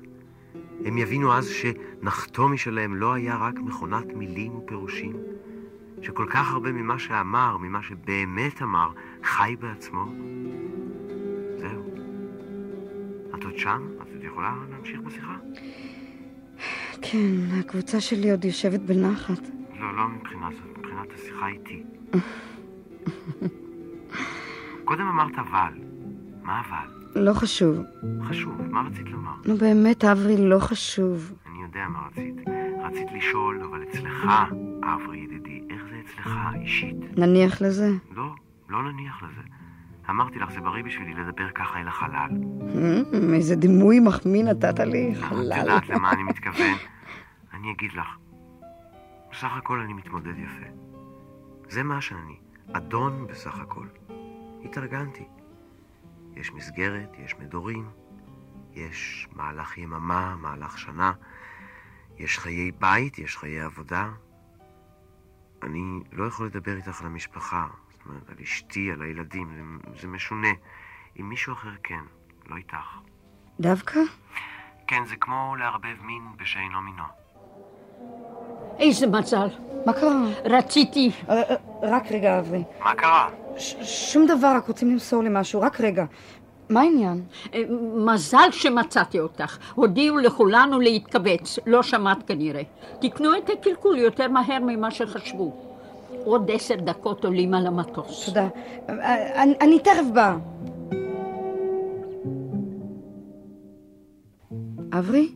[0.84, 5.12] הם יבינו אז שנחתומי שלהם לא היה רק מכונת מילים ופירושים,
[6.02, 8.90] שכל כך הרבה ממה שאמר, ממה שבאמת אמר,
[9.24, 10.04] חי בעצמו.
[11.58, 11.82] זהו.
[13.34, 13.88] את עוד שם?
[14.02, 15.36] את עוד יכולה להמשיך בשיחה?
[17.02, 19.42] כן, הקבוצה שלי עוד יושבת בנחת.
[19.80, 21.82] לא, לא מבחינת זאת, מבחינת השיחה איתי.
[24.92, 25.72] קודם אמרת אבל.
[26.42, 27.20] מה אבל?
[27.22, 27.82] לא חשוב.
[28.28, 29.34] חשוב, מה רצית לומר?
[29.46, 31.32] נו באמת, אברי, לא חשוב.
[31.46, 32.34] אני יודע מה רצית.
[32.84, 34.30] רצית לשאול, אבל אצלך,
[34.94, 37.18] אברי ידידי, איך זה אצלך, אישית?
[37.18, 37.90] נניח לזה?
[38.14, 38.34] לא,
[38.68, 39.40] לא נניח לזה.
[40.10, 42.30] אמרתי לך, זה בריא בשבילי לדבר ככה אל החלל.
[42.30, 45.52] Mm, איזה דימוי מחמיא נתת לי, חלל.
[45.52, 46.76] את יודעת למה אני מתכוון?
[47.54, 48.08] אני אגיד לך.
[49.32, 50.66] בסך הכל אני מתמודד יפה.
[51.68, 52.36] זה מה שאני,
[52.72, 53.86] אדון בסך הכל.
[54.64, 55.24] התארגנתי.
[56.36, 57.90] יש מסגרת, יש מדורים,
[58.72, 61.12] יש מהלך יממה, מהלך שנה,
[62.16, 64.08] יש חיי בית, יש חיי עבודה.
[65.62, 69.62] אני לא יכול לדבר איתך על המשפחה, זאת אומרת, על אשתי, על הילדים, זה,
[70.00, 70.52] זה משונה.
[71.14, 72.04] עם מישהו אחר כן,
[72.46, 72.98] לא איתך.
[73.60, 74.00] דווקא?
[74.86, 77.04] כן, זה כמו לערבב מין בשאינו מינו.
[78.78, 79.48] איזה מזל.
[79.86, 80.24] מה קרה?
[80.44, 81.10] רציתי.
[81.28, 82.64] אה, אה, רק רגע, אברי.
[82.80, 83.41] מה קרה?
[83.82, 86.04] שום דבר, רק רוצים למסור לי משהו, רק רגע.
[86.70, 87.22] מה העניין?
[87.54, 87.62] אה,
[87.94, 89.58] מזל שמצאתי אותך.
[89.74, 92.62] הודיעו לכולנו להתכווץ, לא שמעת כנראה.
[93.00, 95.72] תקנו את הקלקול יותר מהר ממה שחשבו.
[96.24, 98.26] עוד עשר דקות עולים על המטוס.
[98.26, 98.48] תודה.
[98.88, 100.36] אני, אני תכף באה.
[104.98, 105.32] אברי?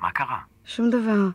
[0.00, 0.38] מה קרה?
[0.64, 1.28] שום דבר.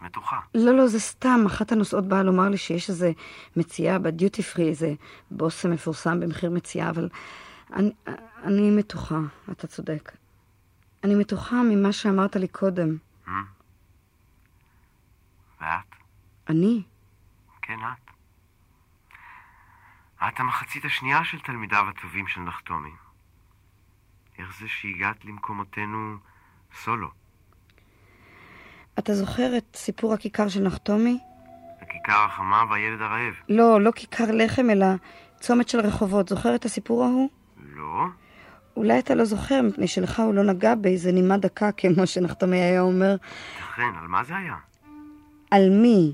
[0.00, 0.40] את מתוחה.
[0.54, 1.40] לא, לא, זה סתם.
[1.46, 3.12] אחת הנוסעות באה לומר לי שיש איזה
[3.56, 4.94] מציאה בדיוטי פרי, איזה
[5.30, 7.08] בושם מפורסם במחיר מציאה, אבל
[7.72, 7.92] אני,
[8.42, 9.18] אני מתוחה,
[9.50, 10.12] אתה צודק.
[11.04, 12.96] אני מתוחה ממה שאמרת לי קודם.
[13.26, 13.30] Hmm?
[15.60, 15.94] ואת?
[16.48, 16.82] אני?
[17.62, 18.10] כן, את.
[20.28, 22.92] את המחצית השנייה של תלמידיו הטובים של נחתומי.
[24.38, 26.16] איך זה שהגעת למקומותינו
[26.74, 27.19] סולו?
[28.98, 31.18] אתה זוכר את סיפור הכיכר של נחתומי?
[31.80, 33.34] הכיכר החמה והילד הרעב.
[33.48, 34.86] לא, לא כיכר לחם, אלא
[35.40, 36.28] צומת של רחובות.
[36.28, 37.28] זוכר את הסיפור ההוא?
[37.76, 38.04] לא.
[38.76, 42.80] אולי אתה לא זוכר, מפני שלך הוא לא נגע באיזה נימה דקה, כמו שנחתומי היה
[42.80, 43.16] אומר.
[43.60, 44.54] אכן, על מה זה היה?
[45.50, 46.12] על מי?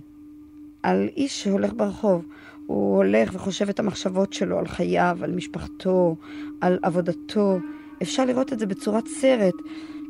[0.83, 2.27] על איש שהולך ברחוב.
[2.67, 6.17] הוא הולך וחושב את המחשבות שלו על חייו, על משפחתו,
[6.61, 7.59] על עבודתו.
[8.03, 9.55] אפשר לראות את זה בצורת סרט,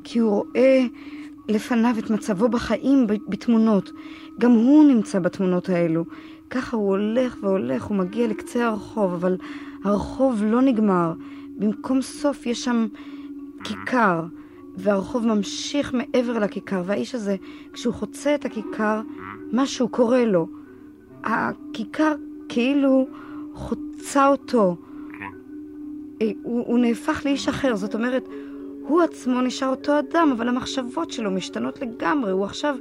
[0.04, 0.82] כי הוא רואה
[1.48, 3.92] לפניו את מצבו בחיים בתמונות.
[4.38, 6.04] גם הוא נמצא בתמונות האלו.
[6.50, 9.36] ככה הוא הולך והולך, הוא מגיע לקצה הרחוב, אבל
[9.84, 11.12] הרחוב לא נגמר.
[11.58, 12.86] במקום סוף יש שם
[13.64, 14.24] כיכר,
[14.76, 17.36] והרחוב ממשיך מעבר לכיכר, והאיש הזה,
[17.72, 19.00] כשהוא חוצה את הכיכר,
[19.52, 20.48] משהו קורה לו.
[21.24, 22.14] הכיכר
[22.48, 23.06] כאילו
[23.54, 24.76] חוצה אותו.
[25.18, 25.24] כן.
[26.22, 28.28] אה, הוא, הוא נהפך לאיש אחר, זאת אומרת,
[28.86, 32.32] הוא עצמו נשאר אותו אדם, אבל המחשבות שלו משתנות לגמרי.
[32.32, 32.76] הוא עכשיו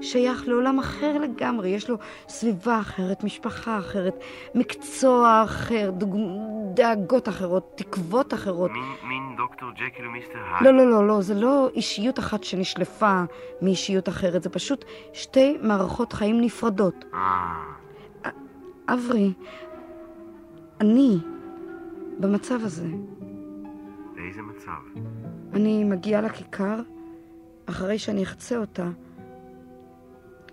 [0.00, 1.68] שייך לעולם אחר לגמרי.
[1.68, 1.96] יש לו
[2.28, 4.14] סביבה אחרת, משפחה אחרת,
[4.54, 6.16] מקצוע אחר, דוג...
[6.74, 8.70] דאגות אחרות, תקוות אחרות.
[8.70, 10.64] מין, מין דוקטור ג'קיל ומיסטר הייד.
[10.64, 13.22] לא, לא, לא, לא, זה לא אישיות אחת שנשלפה
[13.62, 17.04] מאישיות אחרת, זה פשוט שתי מערכות חיים נפרדות.
[17.14, 18.30] אה,
[18.88, 19.32] אברי,
[20.80, 21.18] אני
[22.18, 22.86] במצב הזה.
[24.14, 25.00] באיזה מצב?
[25.52, 26.80] אני מגיעה לכיכר,
[27.66, 28.88] אחרי שאני אחצה אותה,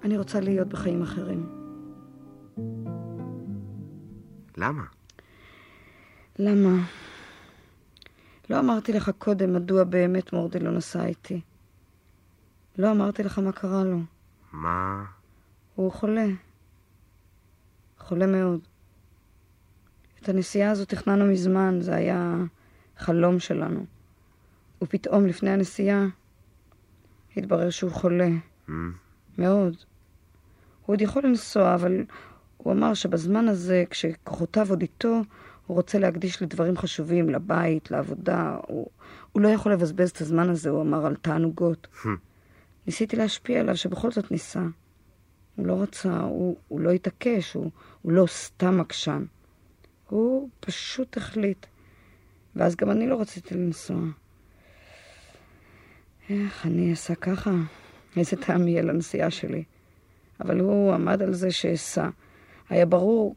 [0.04, 1.50] אני רוצה להיות בחיים אחרים.
[4.58, 4.84] למה?
[6.40, 6.84] למה?
[8.50, 11.42] לא אמרתי לך קודם מדוע באמת מורדי לא נסע איתי.
[12.78, 14.00] לא אמרתי לך מה קרה לו.
[14.52, 15.04] מה?
[15.76, 16.28] הוא חולה.
[18.00, 18.60] חולה מאוד.
[20.22, 22.36] את הנסיעה הזו תכננו מזמן, זה היה
[22.98, 23.86] חלום שלנו.
[24.82, 26.06] ופתאום לפני הנסיעה
[27.38, 28.30] התברר שהוא חולה.
[28.68, 28.72] Hmm,
[29.38, 29.76] מאוד.
[30.86, 32.06] הוא עוד יכול לנסוע, אבל
[32.58, 35.22] הוא אמר שבזמן הזה, כשכוחותיו עוד איתו,
[35.68, 38.58] הוא רוצה להקדיש לדברים חשובים, לבית, לעבודה.
[38.68, 38.88] הוא,
[39.32, 41.88] הוא לא יכול לבזבז את הזמן הזה, הוא אמר, על תענוגות.
[41.94, 42.08] Hmm.
[42.88, 44.64] ניסיתי להשפיע עליו שבכל זאת ניסה.
[45.56, 49.26] הוא לא רצה, הוא, הוא לא התעקש, הוא, הוא לא סתם עקשן.
[50.10, 51.66] הוא פשוט החליט.
[52.56, 53.98] ואז גם אני לא רציתי לנסוע.
[56.30, 57.52] איך אני אסע ככה?
[58.18, 59.64] איזה טעם יהיה לנסיעה שלי?
[60.42, 62.10] אבל הוא עמד על זה שאסע.
[62.70, 63.36] היה ברור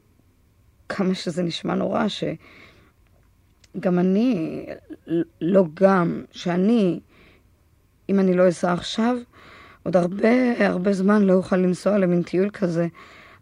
[0.88, 4.66] כמה שזה נשמע נורא, שגם אני,
[5.40, 7.00] לא גם, שאני,
[8.08, 9.16] אם אני לא אסע עכשיו,
[9.82, 12.88] עוד הרבה הרבה זמן לא אוכל לנסוע למין טיול כזה.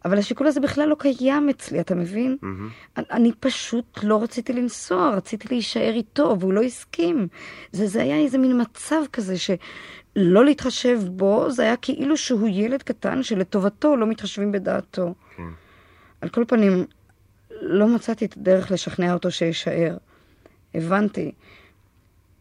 [0.05, 2.37] אבל השיקול הזה בכלל לא קיים אצלי, אתה מבין?
[2.43, 2.69] מהמם.
[2.97, 7.29] אני- פשוט לא רציתי לנסוע, רציתי להישאר איתו, והוא לא הסכים.
[7.73, 12.83] זה, זה היה איזה מין מצב כזה שלא להתחשב בו, זה היה כאילו שהוא ילד
[12.83, 15.15] קטן שלטובתו לא מתחשבים בדעתו.
[15.37, 15.43] כן.
[16.21, 16.85] על כל פנים,
[17.61, 19.97] לא מצאתי את הדרך לשכנע אותו שיישאר.
[20.75, 21.33] הבנתי,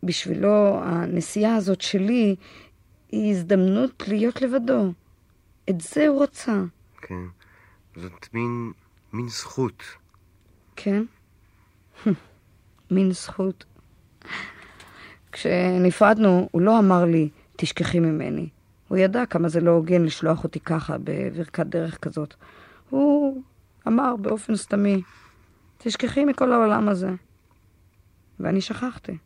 [0.03, 2.35] בשבילו הנסיעה הזאת שלי
[3.11, 4.91] היא הזדמנות להיות לבדו.
[5.69, 6.61] את זה הוא רצה,
[7.01, 7.15] כן.
[8.01, 8.71] זאת מין,
[9.13, 9.83] מין זכות.
[10.75, 11.03] כן?
[12.91, 13.65] מין זכות.
[15.31, 18.49] כשנפרדנו, הוא לא אמר לי, תשכחי ממני.
[18.87, 22.33] הוא ידע כמה זה לא הוגן לשלוח אותי ככה, בברכת דרך כזאת.
[22.89, 23.43] הוא
[23.87, 25.01] אמר באופן סתמי,
[25.77, 27.11] תשכחי מכל העולם הזה.
[28.39, 29.17] ואני שכחתי.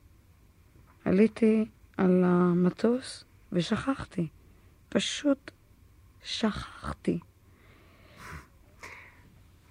[1.05, 1.65] עליתי
[1.97, 4.27] על המטוס ושכחתי.
[4.89, 5.51] פשוט
[6.23, 7.19] שכחתי.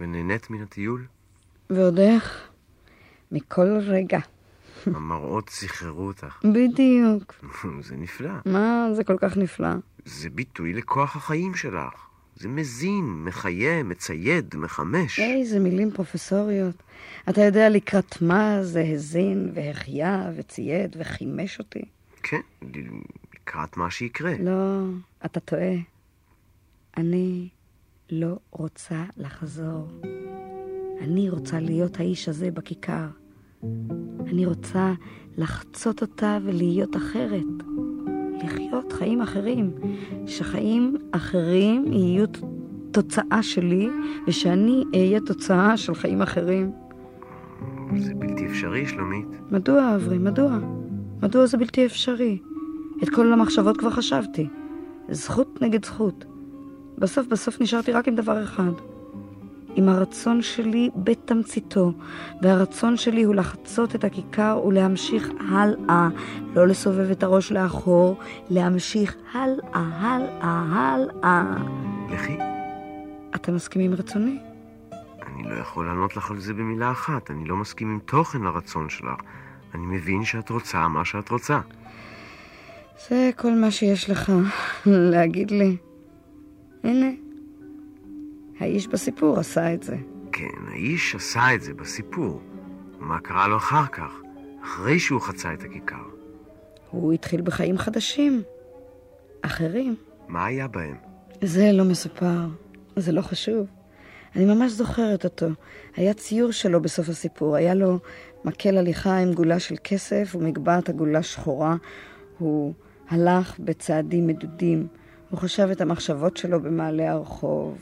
[0.00, 1.06] ונהנית מן הטיול?
[1.70, 2.48] ועוד איך?
[3.32, 4.18] מכל רגע.
[4.86, 6.40] המראות סחררו אותך.
[6.44, 7.34] בדיוק.
[7.88, 8.30] זה נפלא.
[8.46, 9.68] מה זה כל כך נפלא?
[10.04, 12.06] זה ביטוי לכוח החיים שלך.
[12.36, 15.18] זה מזין, מחיה, מצייד, מחמש.
[15.20, 16.82] איזה מילים פרופסוריות.
[17.28, 21.82] אתה יודע לקראת מה זה הזין והחיה וצייד וחימש אותי?
[22.22, 22.40] כן,
[23.34, 24.32] לקראת מה שיקרה.
[24.40, 24.82] לא,
[25.24, 25.74] אתה טועה.
[26.96, 27.48] אני
[28.12, 29.88] לא רוצה לחזור.
[31.00, 33.06] אני רוצה להיות האיש הזה בכיכר.
[34.26, 34.92] אני רוצה
[35.36, 37.46] לחצות אותה ולהיות אחרת.
[38.44, 39.70] לחיות חיים אחרים.
[40.26, 42.26] שחיים אחרים יהיו
[42.90, 43.88] תוצאה שלי,
[44.26, 46.72] ושאני אהיה תוצאה של חיים אחרים.
[47.96, 49.26] זה בלתי אפשרי, שלומית.
[49.50, 50.18] מדוע, אברי?
[50.18, 50.58] מדוע?
[51.22, 52.38] מדוע זה בלתי אפשרי?
[53.02, 54.48] את כל המחשבות כבר חשבתי.
[55.10, 56.24] זכות נגד זכות.
[57.00, 58.72] בסוף בסוף נשארתי רק עם דבר אחד.
[59.74, 61.92] עם הרצון שלי בתמציתו,
[62.42, 66.08] והרצון שלי הוא לחצות את הכיכר ולהמשיך הלאה,
[66.54, 68.18] לא לסובב את הראש לאחור,
[68.50, 71.44] להמשיך הלאה, הלאה, הלאה.
[72.10, 72.36] לכי.
[73.34, 74.38] אתה מסכים עם רצוני?
[75.26, 77.30] אני לא יכול לענות לך על זה במילה אחת.
[77.30, 79.20] אני לא מסכים עם תוכן הרצון שלך.
[79.74, 81.60] אני מבין שאת רוצה מה שאת רוצה.
[83.08, 84.32] זה כל מה שיש לך
[85.12, 85.76] להגיד לי.
[86.84, 87.06] הנה,
[88.58, 89.96] האיש בסיפור עשה את זה.
[90.32, 92.40] כן, האיש עשה את זה בסיפור.
[92.98, 94.20] מה קרה לו אחר כך?
[94.64, 96.04] אחרי שהוא חצה את הכיכר.
[96.90, 98.42] הוא התחיל בחיים חדשים,
[99.42, 99.96] אחרים.
[100.28, 100.96] מה היה בהם?
[101.42, 102.46] זה לא מסופר,
[102.96, 103.66] זה לא חשוב.
[104.36, 105.46] אני ממש זוכרת אותו.
[105.96, 107.56] היה ציור שלו בסוף הסיפור.
[107.56, 107.98] היה לו
[108.44, 111.76] מקל הליכה עם גולה של כסף ומגבעת עגולה שחורה.
[112.38, 112.74] הוא
[113.08, 114.86] הלך בצעדים מדודים.
[115.30, 117.78] הוא חשב את המחשבות שלו במעלה הרחוב.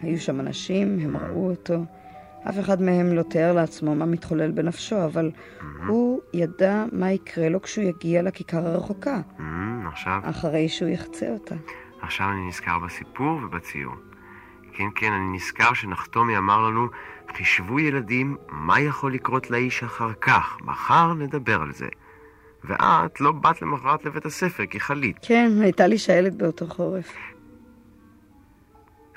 [0.00, 1.74] היו שם אנשים, הם ראו אותו.
[2.48, 5.30] אף אחד מהם לא תיאר לעצמו מה מתחולל בנפשו, אבל
[5.86, 9.42] הוא ידע מה יקרה לו כשהוא יגיע לכיכר הרחוקה, Mm,
[9.88, 11.54] עכשיו, אחרי שהוא יחצה אותה.
[12.02, 13.94] עכשיו אני נזכר בסיפור ובציור.
[14.72, 16.86] כן, כן, אני נזכר שנחתומי אמר לנו,
[17.36, 21.88] חישבו ילדים, מה יכול לקרות לאיש אחר כך, מחר נדבר על זה.
[22.64, 25.16] ואת לא באת למחרת לבית הספר כי חלית.
[25.22, 27.14] כן, הייתה לי שיילת באותו חורף.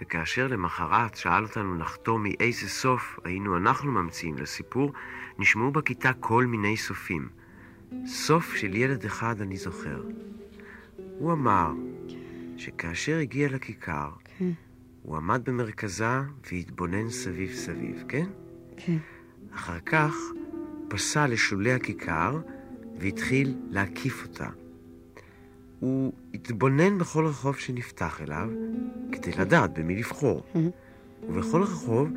[0.01, 4.93] וכאשר למחרת שאל אותנו נחתומי איזה סוף היינו אנחנו ממציאים לסיפור,
[5.39, 7.29] נשמעו בכיתה כל מיני סופים.
[8.05, 10.03] סוף של ילד אחד אני זוכר.
[11.17, 11.71] הוא אמר
[12.57, 14.51] שכאשר הגיע לכיכר, כן.
[15.01, 16.19] הוא עמד במרכזה
[16.51, 18.25] והתבונן סביב סביב, כן?
[18.77, 18.97] כן.
[19.55, 20.15] אחר כך
[20.87, 22.39] פסע לשולי הכיכר
[22.99, 24.47] והתחיל להקיף אותה.
[25.79, 28.49] הוא התבונן בכל רחוב שנפתח אליו
[29.11, 30.43] כדי לדעת במי לבחור.
[31.29, 32.09] ובכל רחוב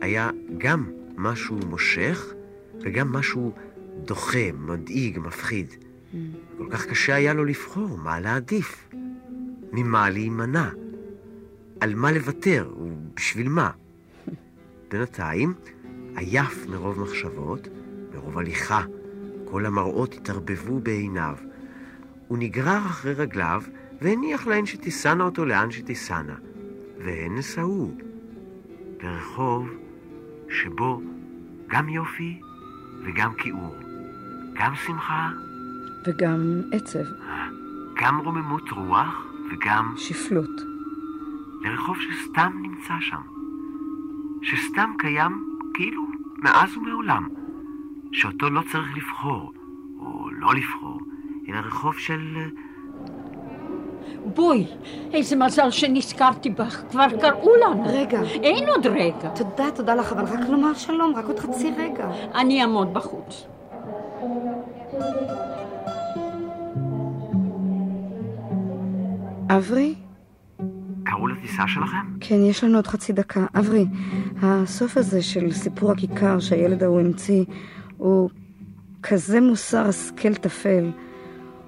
[0.00, 2.26] היה גם משהו מושך
[2.80, 3.52] וגם משהו
[4.04, 5.74] דוחה, מדאיג, מפחיד.
[6.58, 8.88] כל כך קשה היה לו לבחור מה להעדיף,
[9.72, 10.68] ממה להימנע,
[11.80, 13.70] על מה לוותר ובשביל מה.
[14.90, 15.54] בינתיים,
[16.16, 17.68] עייף מרוב מחשבות,
[18.14, 18.84] מרוב הליכה,
[19.50, 21.34] כל המראות התערבבו בעיניו.
[22.28, 23.62] הוא נגרר אחרי רגליו
[24.00, 26.34] והניח להן שתיסענה אותו לאן שתיסענה,
[26.98, 27.94] והן נסעו
[29.02, 29.68] ברחוב
[30.48, 31.02] שבו
[31.68, 32.40] גם יופי
[33.04, 33.76] וגם כיעור,
[34.54, 35.30] גם שמחה,
[36.06, 37.04] וגם עצב,
[38.02, 40.60] גם רוממות רוח וגם שפלות.
[41.62, 43.22] לרחוב שסתם נמצא שם,
[44.42, 46.06] שסתם קיים כאילו
[46.38, 47.28] מאז ומעולם,
[48.12, 49.52] שאותו לא צריך לבחור,
[50.00, 50.98] או לא לבחור,
[51.48, 52.36] אלא רחוב של...
[52.36, 52.46] אה,
[54.34, 54.66] בואי,
[55.12, 57.84] איזה מזל שנזכרתי בך, כבר קראו לנו.
[57.86, 58.22] רגע.
[58.22, 59.28] אין עוד רגע.
[59.34, 62.10] תודה, תודה לך, אבל רק לומר שלום, רק עוד חצי רגע.
[62.34, 63.46] אני אעמוד בחוץ.
[69.50, 69.94] אברי?
[71.04, 71.96] קראו לטיסה שלכם?
[72.20, 73.46] כן, יש לנו עוד חצי דקה.
[73.58, 73.86] אברי,
[74.42, 77.44] הסוף הזה של סיפור הכיכר שהילד ההוא המציא,
[77.98, 78.30] הוא
[79.02, 80.90] כזה מוסר השכל טפל.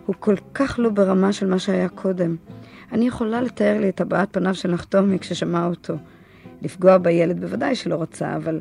[0.06, 2.36] הוא כל כך לא ברמה של מה שהיה קודם.
[2.92, 5.94] אני יכולה לתאר לי את הבעת פניו של נחתומי כששמע אותו.
[6.62, 8.60] לפגוע בילד בוודאי שלא רצה, אבל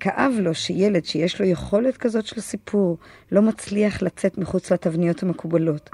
[0.00, 2.98] כאב לו שילד שיש לו יכולת כזאת של סיפור
[3.32, 5.90] לא מצליח לצאת מחוץ לתבניות המקובלות.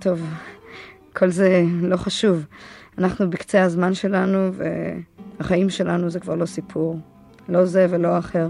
[0.00, 0.20] טוב,
[1.12, 2.46] כל זה לא חשוב.
[2.98, 4.50] אנחנו בקצה הזמן שלנו,
[5.38, 6.98] והחיים שלנו זה כבר לא סיפור.
[7.48, 8.48] לא זה ולא אחר.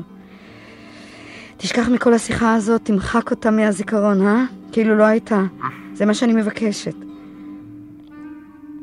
[1.65, 4.45] תשכח מכל השיחה הזאת, תמחק אותה מהזיכרון, אה?
[4.73, 5.43] כאילו לא הייתה.
[5.95, 6.95] זה מה שאני מבקשת.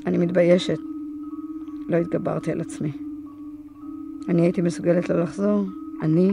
[0.06, 0.78] אני מתביישת.
[1.88, 2.92] לא התגברתי על עצמי.
[4.30, 5.66] אני הייתי מסוגלת לא לחזור,
[6.02, 6.32] אני,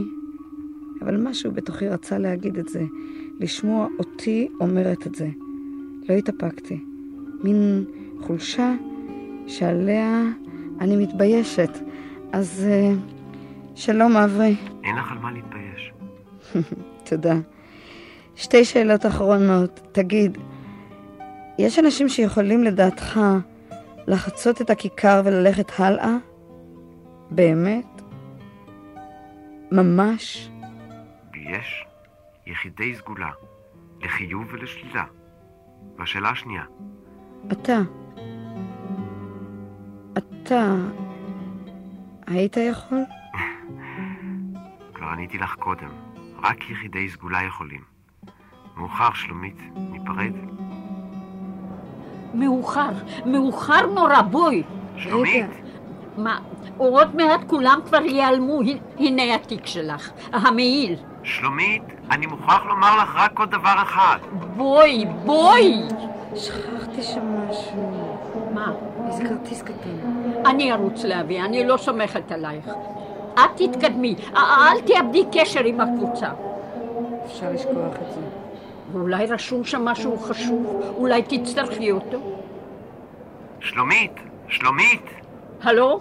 [1.01, 2.83] אבל משהו בתוכי רצה להגיד את זה,
[3.39, 5.29] לשמוע אותי אומרת את זה.
[6.09, 6.79] לא התאפקתי.
[7.43, 7.83] מין
[8.21, 8.73] חולשה
[9.47, 10.23] שעליה
[10.81, 11.77] אני מתביישת.
[12.31, 12.93] אז אה,
[13.75, 14.55] שלום, אברי.
[14.83, 15.58] אין לך על מה להתבייש.
[17.09, 17.35] תודה.
[18.35, 19.79] שתי שאלות אחרונות.
[19.91, 20.37] תגיד,
[21.59, 23.19] יש אנשים שיכולים לדעתך
[24.07, 26.15] לחצות את הכיכר וללכת הלאה?
[27.31, 28.01] באמת?
[29.71, 30.49] ממש?
[31.35, 31.85] יש
[32.47, 33.29] יחידי סגולה,
[34.01, 35.03] לחיוב ולשלילה.
[35.97, 36.63] והשאלה השנייה,
[37.51, 37.79] אתה.
[40.17, 40.75] אתה
[42.27, 43.03] היית יכול?
[44.93, 45.89] כבר עניתי לך קודם,
[46.43, 47.81] רק יחידי סגולה יכולים.
[48.77, 50.33] מאוחר, שלומית, ניפרד.
[52.33, 52.89] מאוחר,
[53.25, 54.63] מאוחר נורא, בואי.
[54.97, 55.45] שלומית,
[56.17, 56.39] מה,
[56.77, 60.95] עוד מעט כולם כבר ייעלמו, הנה- הנה התיק שלך, המעיל.
[61.23, 64.17] שלומית, אני מוכרח לומר לך רק עוד דבר אחד.
[64.57, 65.73] בואי, בואי.
[66.35, 67.93] שכחתי שם משהו.
[68.53, 68.71] מה?
[69.07, 69.99] איזה כרטיס קטן.
[70.45, 72.65] אני ארוץ להביא, אני לא סומכת עלייך.
[73.45, 76.29] את תתקדמי, א- אל תאבדי קשר עם הקבוצה.
[77.25, 78.21] אפשר לשכוח את זה.
[78.93, 82.17] ואולי רשום שם משהו חשוב, אולי תצטרכי אותו.
[83.59, 84.11] שלומית,
[84.47, 85.01] שלומית,
[85.63, 85.99] הלו?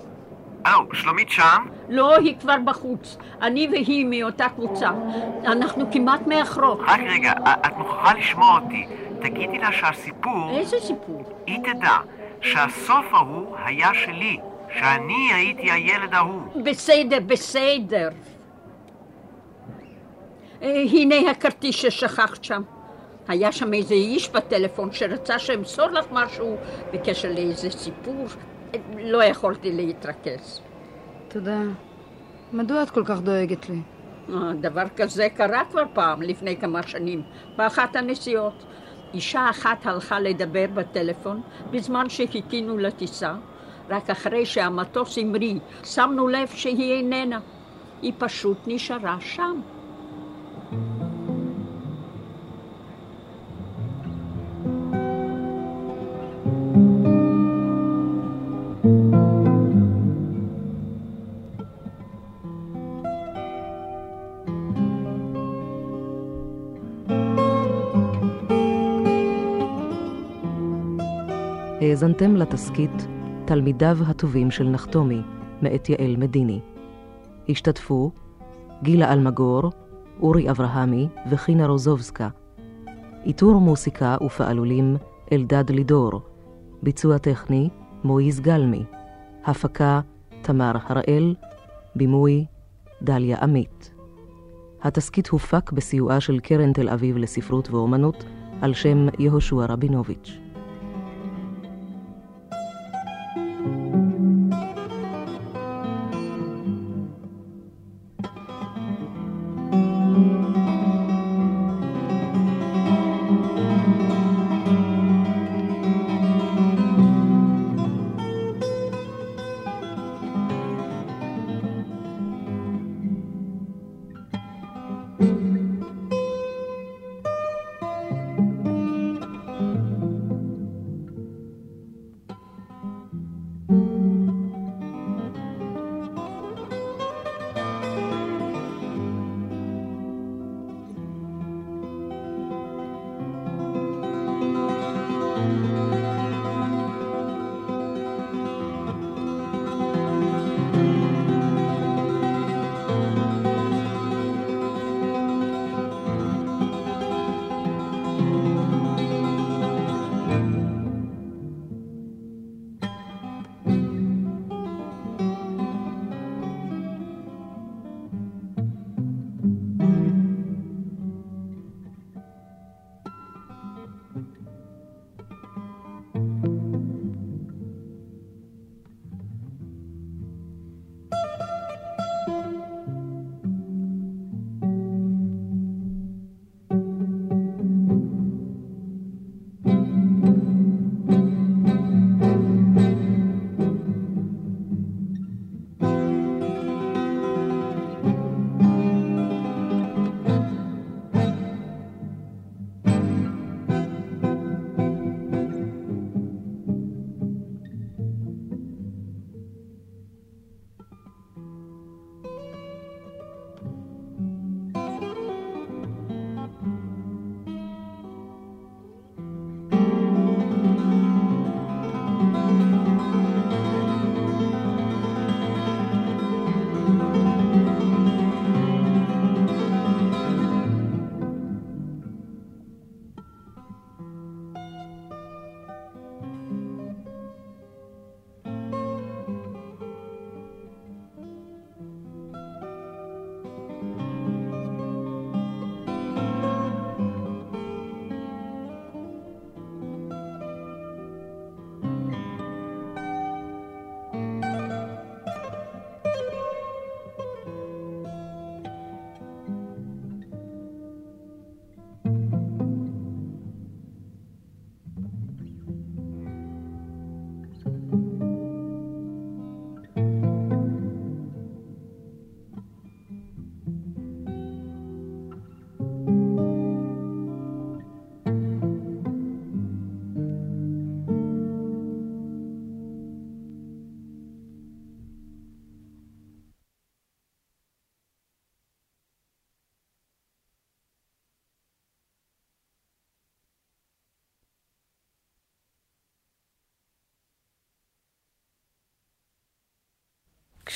[0.64, 1.66] הלו, שלומית שם?
[1.88, 3.16] לא, היא כבר בחוץ.
[3.42, 4.90] אני והיא מאותה קבוצה.
[5.46, 6.80] אנחנו כמעט מאחרות.
[6.86, 7.32] רק רגע,
[7.66, 8.86] את מוכרחה לשמוע אותי.
[9.20, 11.22] תגידי לה שהסיפור, איזה סיפור?
[11.46, 11.96] היא תדע,
[12.40, 14.38] שהסוף ההוא היה שלי,
[14.74, 16.62] שאני הייתי הילד ההוא.
[16.64, 18.08] בסדר, בסדר.
[20.62, 22.62] אה, הנה הכרטיס ששכחת שם.
[23.28, 26.56] היה שם איזה איש בטלפון שרצה שאמסור לך משהו
[26.92, 28.26] בקשר לאיזה סיפור.
[28.74, 30.60] אה, לא יכולתי להתרכז.
[31.28, 31.60] תודה.
[32.52, 33.80] מדוע את כל כך דואגת לי?
[34.28, 37.22] אה, דבר כזה קרה כבר פעם, לפני כמה שנים,
[37.56, 38.64] באחת הנסיעות.
[39.14, 41.40] אישה אחת הלכה לדבר בטלפון
[41.70, 43.34] בזמן שחיכינו לטיסה,
[43.88, 47.40] רק אחרי שהמטוס המריא, שמנו לב שהיא איננה.
[48.02, 49.60] היא פשוט נשארה שם.
[71.80, 73.17] האזנתם לתסכית
[73.48, 75.20] תלמידיו הטובים של נחתומי,
[75.62, 76.60] מאת יעל מדיני.
[77.48, 78.10] השתתפו
[78.82, 79.62] גילה אלמגור,
[80.20, 82.28] אורי אברהמי וחינה רוזובסקה.
[83.24, 84.96] איתור מוסיקה ופעלולים
[85.32, 86.20] אלדד לידור.
[86.82, 87.68] ביצוע טכני
[88.04, 88.84] מויז גלמי.
[89.44, 90.00] הפקה
[90.42, 91.34] תמר הראל.
[91.96, 92.44] בימוי
[93.02, 93.94] דליה עמית.
[94.82, 98.24] התסכית הופק בסיועה של קרן תל אביב לספרות ואומנות
[98.60, 100.38] על שם יהושע רבינוביץ'.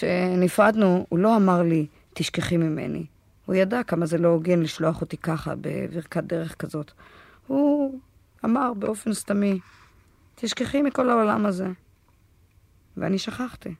[0.03, 3.07] כשנפרדנו, הוא לא אמר לי, תשכחי ממני.
[3.46, 6.92] הוא ידע כמה זה לא הוגן לשלוח אותי ככה, בברכת דרך כזאת.
[7.46, 8.00] הוא
[8.44, 9.59] אמר באופן סתמי,
[10.34, 11.66] תשכחי מכל העולם הזה.
[12.96, 13.74] ואני שכחתי.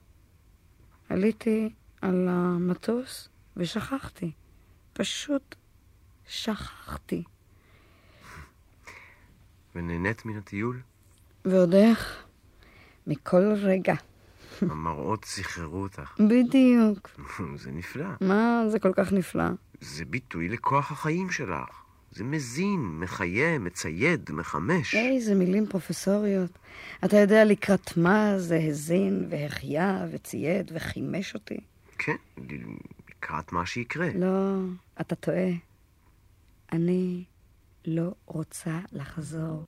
[1.09, 1.69] עליתי
[2.01, 4.31] על המטוס ושכחתי.
[4.93, 5.55] פשוט
[6.27, 7.23] שכחתי.
[9.75, 10.81] ונהנית מן הטיול?
[11.45, 12.23] ועוד איך?
[13.07, 13.93] מכל רגע.
[14.71, 16.15] המראות סחררו אותך.
[16.19, 17.09] בדיוק.
[17.63, 18.05] זה נפלא.
[18.21, 19.49] מה זה כל כך נפלא?
[19.81, 21.83] זה ביטוי לכוח החיים שלך.
[22.11, 24.95] זה מזין, מחיה, מצייד, מחמש.
[24.95, 26.51] איזה מילים פרופסוריות.
[27.05, 31.57] אתה יודע לקראת מה זה הזין והחיה וצייד וחימש אותי?
[31.97, 34.07] כן, לקראת מה שיקרה.
[34.15, 34.55] לא,
[35.01, 35.49] אתה טועה.
[36.71, 37.23] אני
[37.85, 39.63] לא רוצה לחזור.